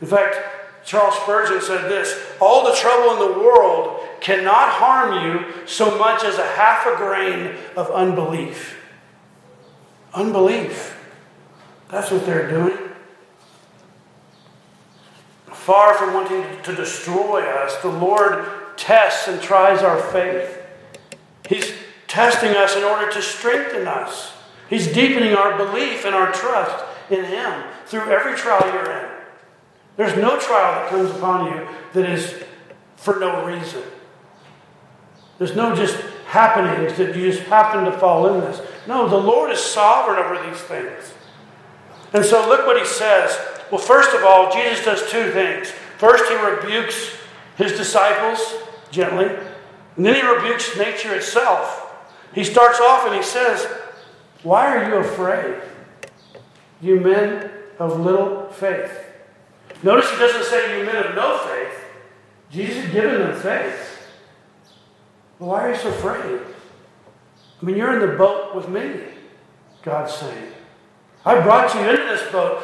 [0.00, 0.36] In fact,
[0.84, 6.24] Charles Spurgeon said this All the trouble in the world cannot harm you so much
[6.24, 8.80] as a half a grain of unbelief.
[10.14, 10.98] Unbelief.
[11.90, 12.78] That's what they're doing.
[15.52, 18.46] Far from wanting to destroy us, the Lord
[18.78, 20.58] tests and tries our faith.
[21.46, 21.74] He's
[22.08, 24.32] testing us in order to strengthen us.
[24.70, 29.10] He's deepening our belief and our trust in Him through every trial you're in.
[29.98, 32.42] There's no trial that comes upon you that is
[32.96, 33.82] for no reason.
[35.38, 38.60] There's no just happenings that you just happen to fall in this.
[38.86, 41.12] No, the Lord is sovereign over these things.
[42.12, 43.36] And so look what he says.
[43.70, 45.70] Well, first of all, Jesus does two things.
[45.98, 47.16] First, he rebukes
[47.56, 48.54] his disciples
[48.90, 49.26] gently,
[49.96, 51.80] and then he rebukes nature itself.
[52.34, 53.64] He starts off and he says,
[54.42, 55.60] Why are you afraid,
[56.80, 59.04] you men of little faith?
[59.82, 61.84] Notice he doesn't say you men of no faith.
[62.50, 63.93] Jesus has given them faith.
[65.38, 66.40] Why are you so afraid?
[67.60, 69.00] I mean, you're in the boat with me,
[69.82, 70.52] God's saying.
[71.24, 72.60] I brought you into this boat.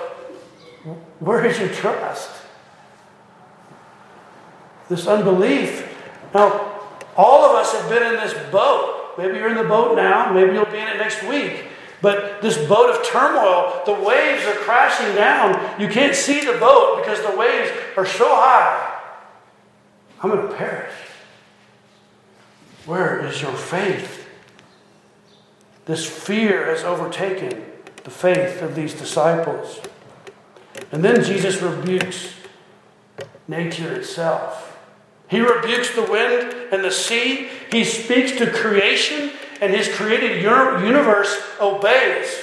[1.21, 2.41] Where is your trust?
[4.91, 5.89] this unbelief.
[6.35, 6.83] Now,
[7.16, 9.14] all of us have been in this boat.
[9.16, 11.64] Maybe you're in the boat now, maybe you'll be in it next week.
[12.03, 15.81] But this boat of turmoil, the waves are crashing down.
[15.81, 19.01] You can't see the boat because the waves are so high.
[20.23, 20.93] I'm going to perish.
[22.91, 24.26] Where is your faith?
[25.84, 27.64] This fear has overtaken
[28.03, 29.80] the faith of these disciples.
[30.91, 32.34] And then Jesus rebukes
[33.47, 34.76] nature itself.
[35.28, 37.51] He rebukes the wind and the sea.
[37.70, 39.30] He speaks to creation,
[39.61, 42.43] and his created universe obeys.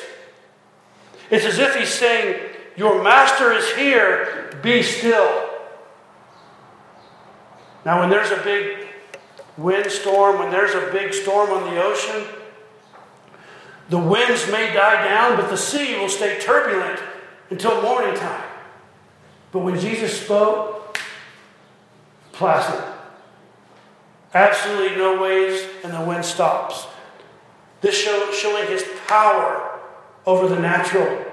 [1.30, 2.40] It's as if he's saying,
[2.78, 5.50] Your master is here, be still.
[7.84, 8.88] Now, when there's a big
[9.58, 12.24] windstorm, when there's a big storm on the ocean,
[13.90, 17.00] the winds may die down, but the sea will stay turbulent
[17.50, 18.44] until morning time.
[19.52, 21.00] But when Jesus spoke,
[22.34, 22.84] placid.
[24.34, 26.86] Absolutely no waves, and the wind stops.
[27.82, 29.80] This show, showing his power
[30.26, 31.26] over the natural.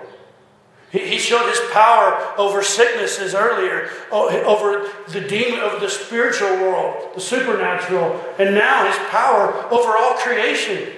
[0.95, 7.21] He, showed his power over sicknesses earlier, over the demon of the spiritual world, the
[7.21, 10.93] supernatural, and now his power over all creation.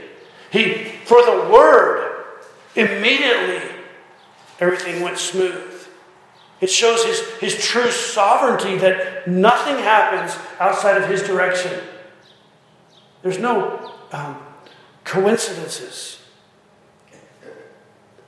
[0.51, 2.26] He, for the word,
[2.74, 3.62] immediately
[4.61, 5.88] everything went smooth.
[6.61, 11.72] It shows his, his true sovereignty that nothing happens outside of his direction.
[13.22, 14.36] There's no um,
[15.05, 16.20] coincidences.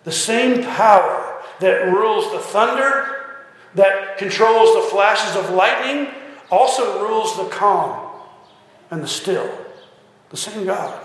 [0.04, 3.36] The same power that rules the thunder,
[3.74, 6.12] that controls the flashes of lightning,
[6.50, 8.10] also rules the calm
[8.90, 9.50] and the still.
[10.30, 11.02] The same God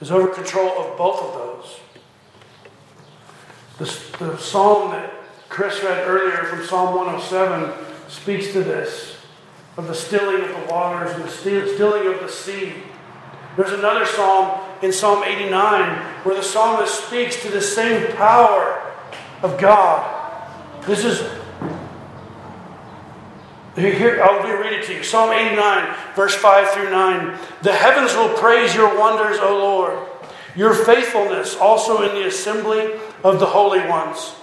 [0.00, 1.80] is over control of both of those.
[3.78, 5.12] The, the psalm that
[5.48, 7.72] Chris read earlier from Psalm 107
[8.08, 9.16] speaks to this
[9.76, 12.74] of the stilling of the waters and the stilling of the sea.
[13.56, 18.91] There's another psalm in Psalm 89 where the psalmist speaks to the same power
[19.42, 20.08] of God.
[20.86, 21.20] This is
[23.74, 25.02] here, I'll read it to you.
[25.02, 27.38] Psalm 89, verse 5 through 9.
[27.62, 30.08] The heavens will praise your wonders, O Lord,
[30.54, 32.92] your faithfulness also in the assembly
[33.24, 34.34] of the holy ones.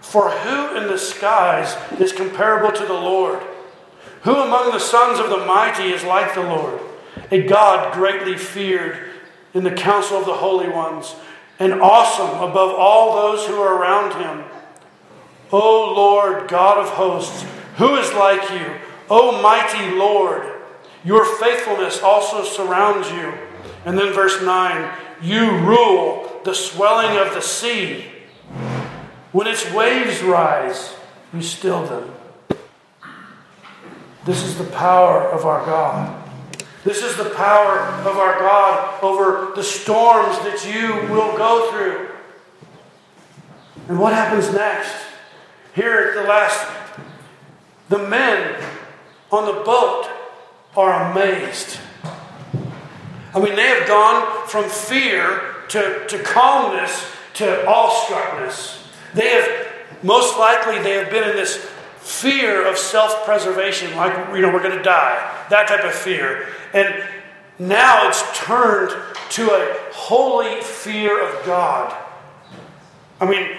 [0.00, 3.40] For who in the skies is comparable to the Lord?
[4.22, 6.80] Who among the sons of the mighty is like the Lord?
[7.30, 9.10] A God greatly feared
[9.54, 11.14] in the council of the holy ones,
[11.58, 14.44] and awesome above all those who are around him.
[15.52, 17.44] O Lord, God of hosts,
[17.76, 18.74] who is like you?
[19.08, 20.60] O mighty Lord,
[21.04, 23.34] your faithfulness also surrounds you.
[23.84, 24.90] And then verse 9,
[25.22, 28.06] you rule the swelling of the sea.
[29.32, 30.94] When its waves rise,
[31.32, 32.14] you still them.
[34.24, 36.23] This is the power of our God.
[36.84, 42.10] This is the power of our God over the storms that you will go through.
[43.88, 44.94] And what happens next?
[45.74, 46.70] Here at the last,
[47.88, 48.62] the men
[49.32, 50.08] on the boat
[50.76, 51.78] are amazed.
[53.34, 58.80] I mean, they have gone from fear to, to calmness to awestruckness.
[59.12, 61.68] They have, most likely, they have been in this
[62.04, 66.46] fear of self preservation, like, you know, we're going to die, that type of fear.
[66.74, 67.02] And
[67.58, 68.90] now it's turned
[69.30, 71.96] to a holy fear of God.
[73.20, 73.56] I mean,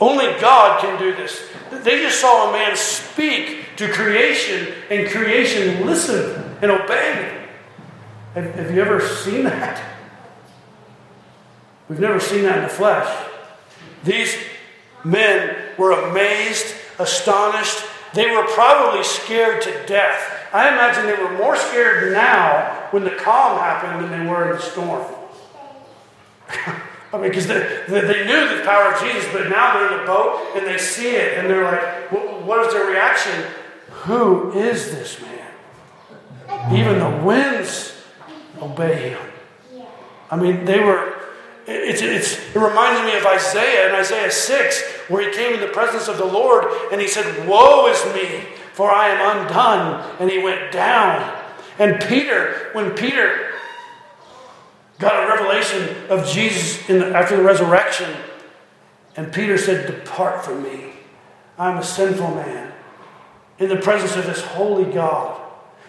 [0.00, 1.42] only God can do this.
[1.70, 7.48] They just saw a man speak to creation, and creation listened and obeyed.
[8.34, 9.82] Have, have you ever seen that?
[11.88, 13.26] We've never seen that in the flesh.
[14.04, 14.36] These
[15.04, 17.84] men were amazed, astonished.
[18.14, 20.48] They were probably scared to death.
[20.52, 24.56] I imagine they were more scared now when the calm happened than they were in
[24.56, 25.04] the storm.
[27.10, 30.06] I mean, because they, they, knew the power of Jesus, but now they're in the
[30.06, 32.12] boat and they see it and they're like,
[32.44, 33.44] what is their reaction?
[34.04, 36.74] Who is this man?
[36.74, 37.94] Even the winds
[38.60, 39.20] obey him.
[40.30, 41.18] I mean, they were
[41.70, 45.68] it's, it's, it reminds me of Isaiah in Isaiah 6, where he came in the
[45.68, 50.16] presence of the Lord and he said, Woe is me, for I am undone.
[50.20, 51.36] And he went down.
[51.78, 53.52] And Peter, when Peter
[54.98, 58.10] got a revelation of Jesus the, after the resurrection,
[59.16, 60.92] and Peter said, Depart from me.
[61.58, 62.72] I'm a sinful man
[63.58, 65.40] in the presence of this holy God.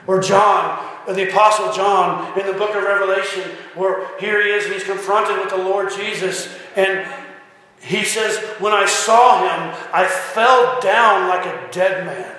[0.07, 3.43] Or John, or the Apostle John in the book of Revelation,
[3.75, 6.57] where here he is and he's confronted with the Lord Jesus.
[6.75, 7.07] And
[7.81, 12.35] he says, When I saw him, I fell down like a dead man.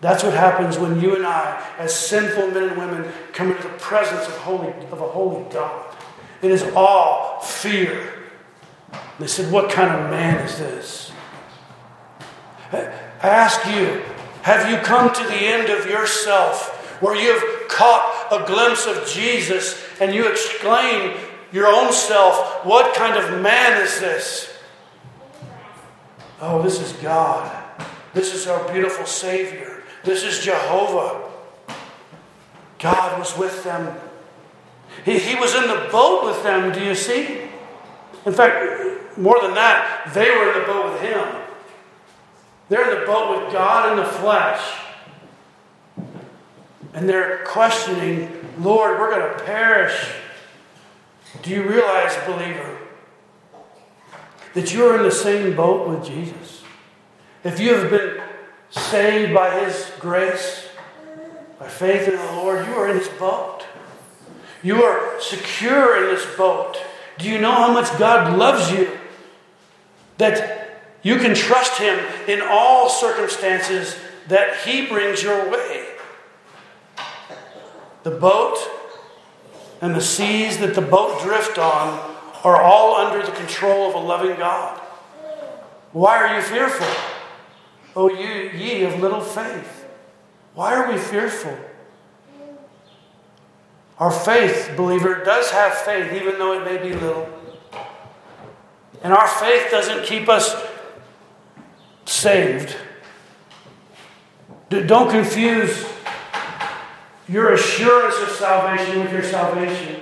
[0.00, 3.74] That's what happens when you and I, as sinful men and women, come into the
[3.78, 5.96] presence of, holy, of a holy God.
[6.42, 8.12] It is all fear.
[9.18, 11.12] They said, What kind of man is this?
[12.72, 14.02] I ask you,
[14.42, 19.06] have you come to the end of yourself where you have caught a glimpse of
[19.06, 21.16] Jesus and you exclaim
[21.56, 24.52] your own self, What kind of man is this?
[26.38, 27.50] Oh, this is God.
[28.12, 29.82] This is our beautiful Savior.
[30.04, 31.32] This is Jehovah.
[32.78, 33.98] God was with them.
[35.06, 37.40] He, he was in the boat with them, do you see?
[38.26, 41.26] In fact, more than that, they were in the boat with Him.
[42.68, 44.62] They're in the boat with God in the flesh.
[46.92, 50.12] And they're questioning, Lord, we're going to perish.
[51.42, 52.78] Do you realize, believer,
[54.54, 56.62] that you're in the same boat with Jesus?
[57.44, 58.20] If you have been
[58.70, 60.68] saved by His grace,
[61.58, 63.64] by faith in the Lord, you are in His boat.
[64.62, 66.76] You are secure in this boat.
[67.18, 68.90] Do you know how much God loves you?
[70.18, 73.96] That you can trust Him in all circumstances
[74.28, 75.86] that He brings your way.
[78.02, 78.56] The boat
[79.80, 83.98] and the seas that the boat drift on are all under the control of a
[83.98, 84.80] loving God.
[85.92, 86.86] Why are you fearful?
[87.94, 89.86] Oh, you ye of little faith.
[90.54, 91.56] Why are we fearful?
[93.98, 97.28] Our faith, believer, does have faith, even though it may be little.
[99.02, 100.54] And our faith doesn't keep us
[102.04, 102.76] saved.
[104.68, 105.86] Don't confuse
[107.28, 110.00] your assurance of salvation with your salvation.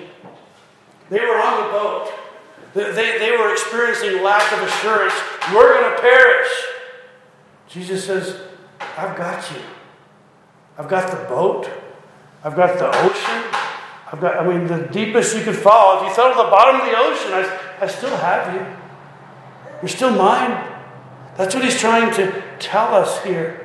[1.11, 2.13] They were on the boat.
[2.75, 5.15] They, they were experiencing lack of assurance.
[5.55, 6.49] We're going to perish.
[7.69, 8.41] Jesus says,
[8.97, 9.61] I've got you.
[10.77, 11.71] I've got the boat.
[12.43, 13.45] I've got the ocean.
[14.13, 16.03] I've got, I mean, the deepest you could fall.
[16.03, 18.61] If you fell to the bottom of the ocean, I, I still have you.
[19.81, 20.71] You're still mine.
[21.37, 23.64] That's what he's trying to tell us here.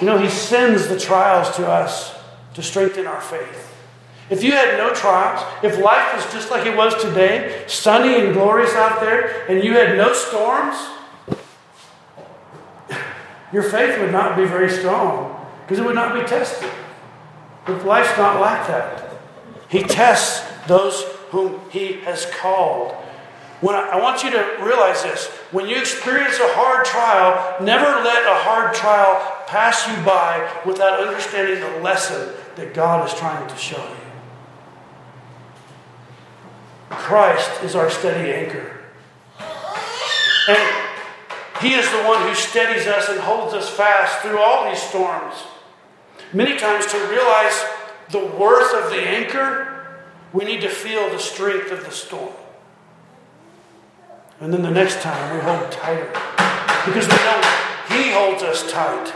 [0.00, 2.14] You know, he sends the trials to us
[2.54, 3.74] to strengthen our faith.
[4.28, 8.34] If you had no trials, if life was just like it was today, sunny and
[8.34, 10.76] glorious out there, and you had no storms,
[13.52, 16.70] your faith would not be very strong because it would not be tested.
[17.64, 19.10] But life's not like that.
[19.68, 22.92] He tests those whom He has called.
[23.60, 27.84] When I, I, want you to realize this when you experience a hard trial, never
[27.84, 33.48] let a hard trial pass you by without understanding the lesson that God is trying
[33.48, 34.06] to show you.
[36.90, 38.72] Christ is our steady anchor.
[40.48, 40.84] And
[41.60, 45.34] He is the one who steadies us and holds us fast through all these storms.
[46.32, 47.64] Many times, to realize
[48.10, 49.86] the worth of the anchor,
[50.32, 52.32] we need to feel the strength of the storm.
[54.40, 56.10] And then the next time, we hold tighter.
[56.84, 57.40] Because we know
[57.88, 59.12] He holds us tight.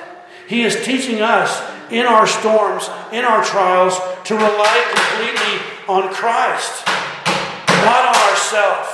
[0.51, 6.85] He is teaching us in our storms, in our trials, to rely completely on Christ,
[6.89, 8.89] not on ourselves.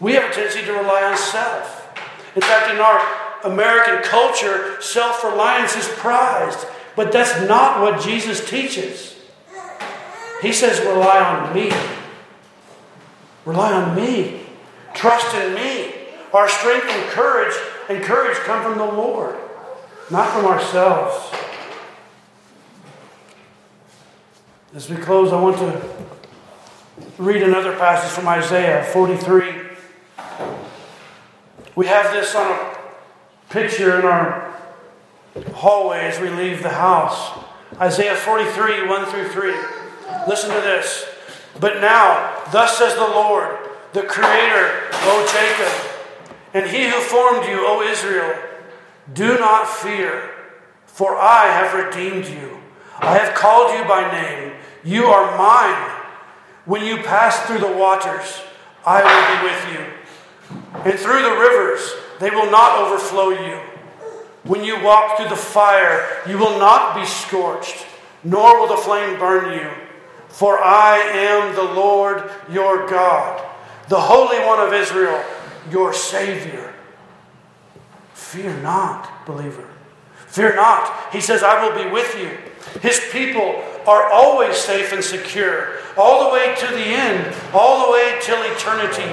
[0.00, 1.96] We have a tendency to rely on self.
[2.36, 6.66] In fact, in our American culture, self reliance is prized.
[6.94, 9.16] But that's not what Jesus teaches.
[10.42, 11.72] He says, rely on me.
[13.46, 14.42] Rely on me.
[14.92, 15.94] Trust in me.
[16.34, 17.54] Our strength and courage
[17.88, 19.36] and courage come from the Lord,
[20.12, 21.34] not from ourselves.
[24.74, 26.06] As we close, I want to
[27.16, 29.52] read another passage from Isaiah 43.
[31.76, 32.76] We have this on a
[33.48, 34.54] picture in our
[35.54, 37.42] hallway as we leave the house.
[37.80, 39.54] Isaiah 43, 1 through 3.
[40.28, 41.08] Listen to this.
[41.58, 43.56] But now, thus says the Lord,
[43.94, 48.51] the Creator, O Jacob, and He who formed you, O Israel,
[49.12, 50.30] do not fear,
[50.86, 52.58] for I have redeemed you.
[53.00, 54.52] I have called you by name.
[54.84, 55.90] You are mine.
[56.64, 58.42] When you pass through the waters,
[58.86, 60.90] I will be with you.
[60.90, 63.60] And through the rivers, they will not overflow you.
[64.44, 67.86] When you walk through the fire, you will not be scorched,
[68.24, 69.70] nor will the flame burn you.
[70.28, 73.44] For I am the Lord your God,
[73.88, 75.22] the Holy One of Israel,
[75.70, 76.71] your Savior.
[78.32, 79.68] Fear not, believer.
[80.26, 81.12] Fear not.
[81.12, 82.30] He says, I will be with you.
[82.80, 87.92] His people are always safe and secure, all the way to the end, all the
[87.92, 89.12] way till eternity.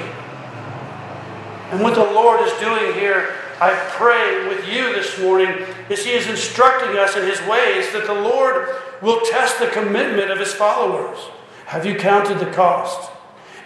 [1.71, 6.11] And what the Lord is doing here I pray with you this morning as He
[6.11, 8.69] is instructing us in His ways that the Lord
[9.01, 11.17] will test the commitment of His followers.
[11.65, 13.11] Have you counted the cost?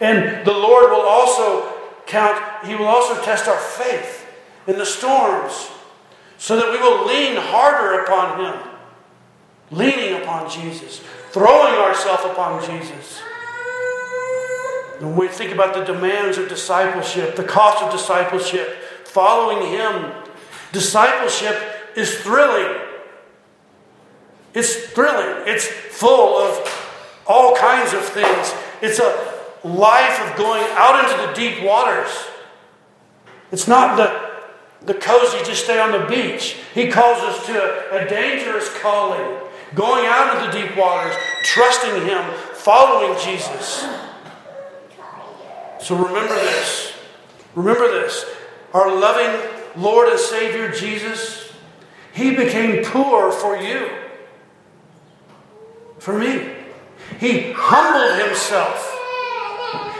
[0.01, 1.71] And the Lord will also
[2.07, 4.22] count, He will also test our faith
[4.68, 5.70] in the storms
[6.38, 8.70] so that we will lean harder upon Him,
[9.72, 11.01] leaning upon Jesus,
[11.32, 13.22] throwing ourselves upon Jesus.
[14.99, 18.68] When we think about the demands of discipleship, the cost of discipleship,
[19.05, 20.11] following Him,
[20.72, 21.57] discipleship
[21.95, 22.82] is thrilling.
[24.53, 25.47] It's thrilling.
[25.47, 28.53] It's full of all kinds of things.
[28.82, 32.09] It's a life of going out into the deep waters.
[33.51, 34.32] It's not the,
[34.86, 36.57] the cozy, just stay on the beach.
[36.73, 39.39] He calls us to a, a dangerous calling,
[39.75, 42.23] going out into the deep waters, trusting Him,
[42.53, 43.88] following Jesus.
[45.79, 46.93] So remember this.
[47.55, 48.25] Remember this.
[48.73, 49.49] Our loving
[49.81, 51.53] Lord and Savior Jesus,
[52.13, 53.89] He became poor for you,
[55.99, 56.55] for me.
[57.19, 58.89] He humbled Himself.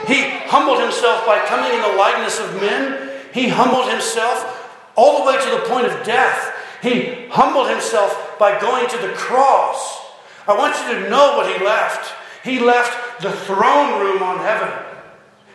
[0.08, 3.12] He humbled Himself by coming in the likeness of men.
[3.34, 4.60] He humbled Himself
[4.96, 6.54] all the way to the point of death.
[6.82, 10.02] He humbled Himself by going to the cross.
[10.48, 12.14] I want you to know what He left.
[12.44, 14.70] He left the throne room on heaven.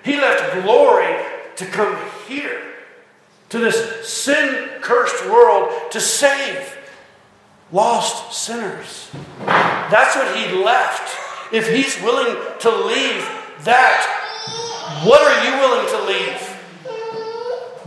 [0.02, 1.22] He left glory
[1.56, 2.62] to come here,
[3.50, 6.76] to this sin cursed world, to save
[7.72, 9.10] lost sinners.
[9.44, 11.52] That's what He left.
[11.52, 13.28] If He's willing to leave
[13.64, 16.47] that, what are you willing to leave?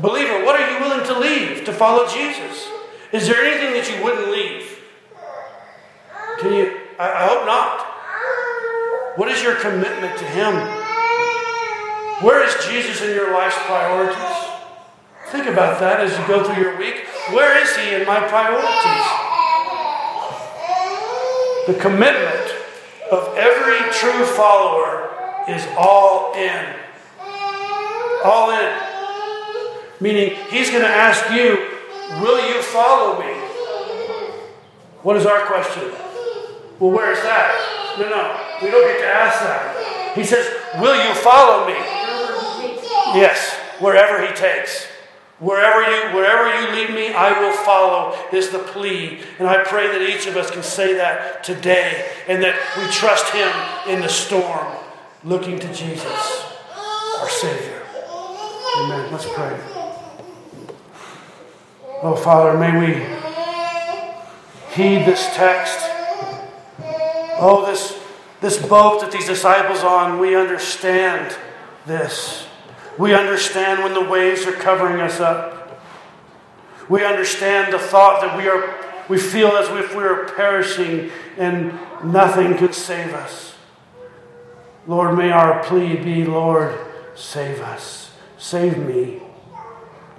[0.02, 2.68] Believer, what are you willing to leave to follow Jesus?
[3.12, 4.80] Is there anything that you wouldn't leave?
[6.40, 6.80] Can you?
[6.98, 7.86] I, I hope not.
[9.18, 10.56] What is your commitment to Him?
[12.26, 14.16] Where is Jesus in your life's priorities?
[15.28, 17.06] Think about that as you go through your week.
[17.30, 19.06] Where is He in my priorities?
[21.68, 22.56] The commitment
[23.12, 25.12] of every true follower
[25.48, 26.76] is all in.
[28.24, 28.91] All in.
[30.02, 31.68] Meaning, He's going to ask you,
[32.20, 33.32] Will you follow me?
[35.04, 35.90] What is our question?
[36.80, 37.96] Well, where's that?
[38.00, 40.14] No, no, we don't get to ask that.
[40.16, 40.48] He says,
[40.82, 41.76] Will you follow me?
[43.14, 44.88] Yes, wherever he takes.
[45.40, 49.22] Wherever you, wherever you lead me, I will follow, is the plea.
[49.40, 53.34] And I pray that each of us can say that today and that we trust
[53.34, 53.52] him
[53.92, 54.68] in the storm,
[55.24, 56.46] looking to Jesus,
[57.20, 57.82] our Savior.
[58.78, 59.12] Amen.
[59.12, 59.71] Let's pray.
[62.04, 62.94] Oh, Father, may we
[64.74, 65.78] heed this text.
[67.40, 68.00] Oh, this,
[68.42, 71.36] this boat that these disciples on, we understand
[71.86, 72.48] this.
[72.98, 75.80] We understand when the waves are covering us up.
[76.90, 81.78] We understand the thought that we are we feel as if we are perishing and
[82.04, 83.56] nothing can save us.
[84.88, 86.80] Lord, may our plea be, Lord,
[87.14, 88.12] save us.
[88.38, 89.22] Save me.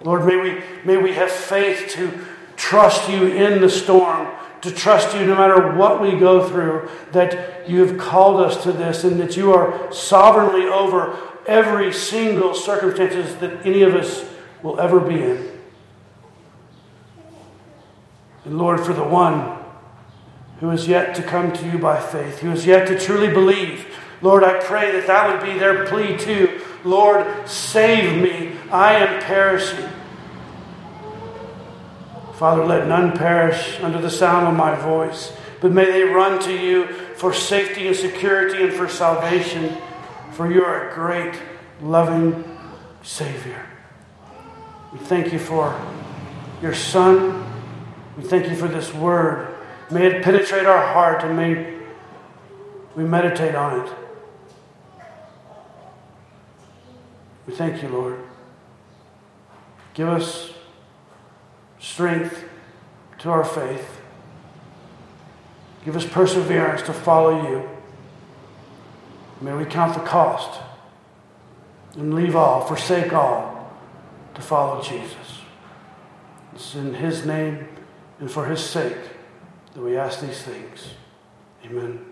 [0.05, 2.25] Lord, may we, may we have faith to
[2.57, 4.29] trust you in the storm,
[4.63, 8.73] to trust you no matter what we go through, that you have called us to
[8.73, 14.25] this and that you are sovereignly over every single circumstances that any of us
[14.63, 15.53] will ever be in.
[18.45, 19.59] And Lord, for the one
[20.61, 23.87] who is yet to come to you by faith, who is yet to truly believe,
[24.21, 26.61] Lord, I pray that that would be their plea too.
[26.85, 28.52] Lord, save me.
[28.73, 29.89] I am perishing.
[32.35, 36.53] Father, let none perish under the sound of my voice, but may they run to
[36.53, 39.77] you for safety and security and for salvation
[40.33, 41.35] for you are a great,
[41.83, 42.43] loving
[43.03, 43.67] Savior.
[44.93, 45.79] We thank you for
[46.63, 47.45] your Son.
[48.17, 49.55] We thank you for this word.
[49.91, 51.81] May it penetrate our heart and may
[52.97, 53.93] we meditate on it.
[57.47, 58.19] We thank you, Lord.
[59.95, 60.53] Give us
[61.79, 62.45] strength
[63.19, 64.01] to our faith.
[65.85, 67.69] Give us perseverance to follow you.
[69.41, 70.61] May we count the cost
[71.95, 73.73] and leave all, forsake all
[74.35, 75.41] to follow Jesus.
[76.55, 77.67] It's in His name
[78.21, 78.97] and for His sake
[79.75, 80.95] that we ask these things.
[81.65, 82.12] Amen.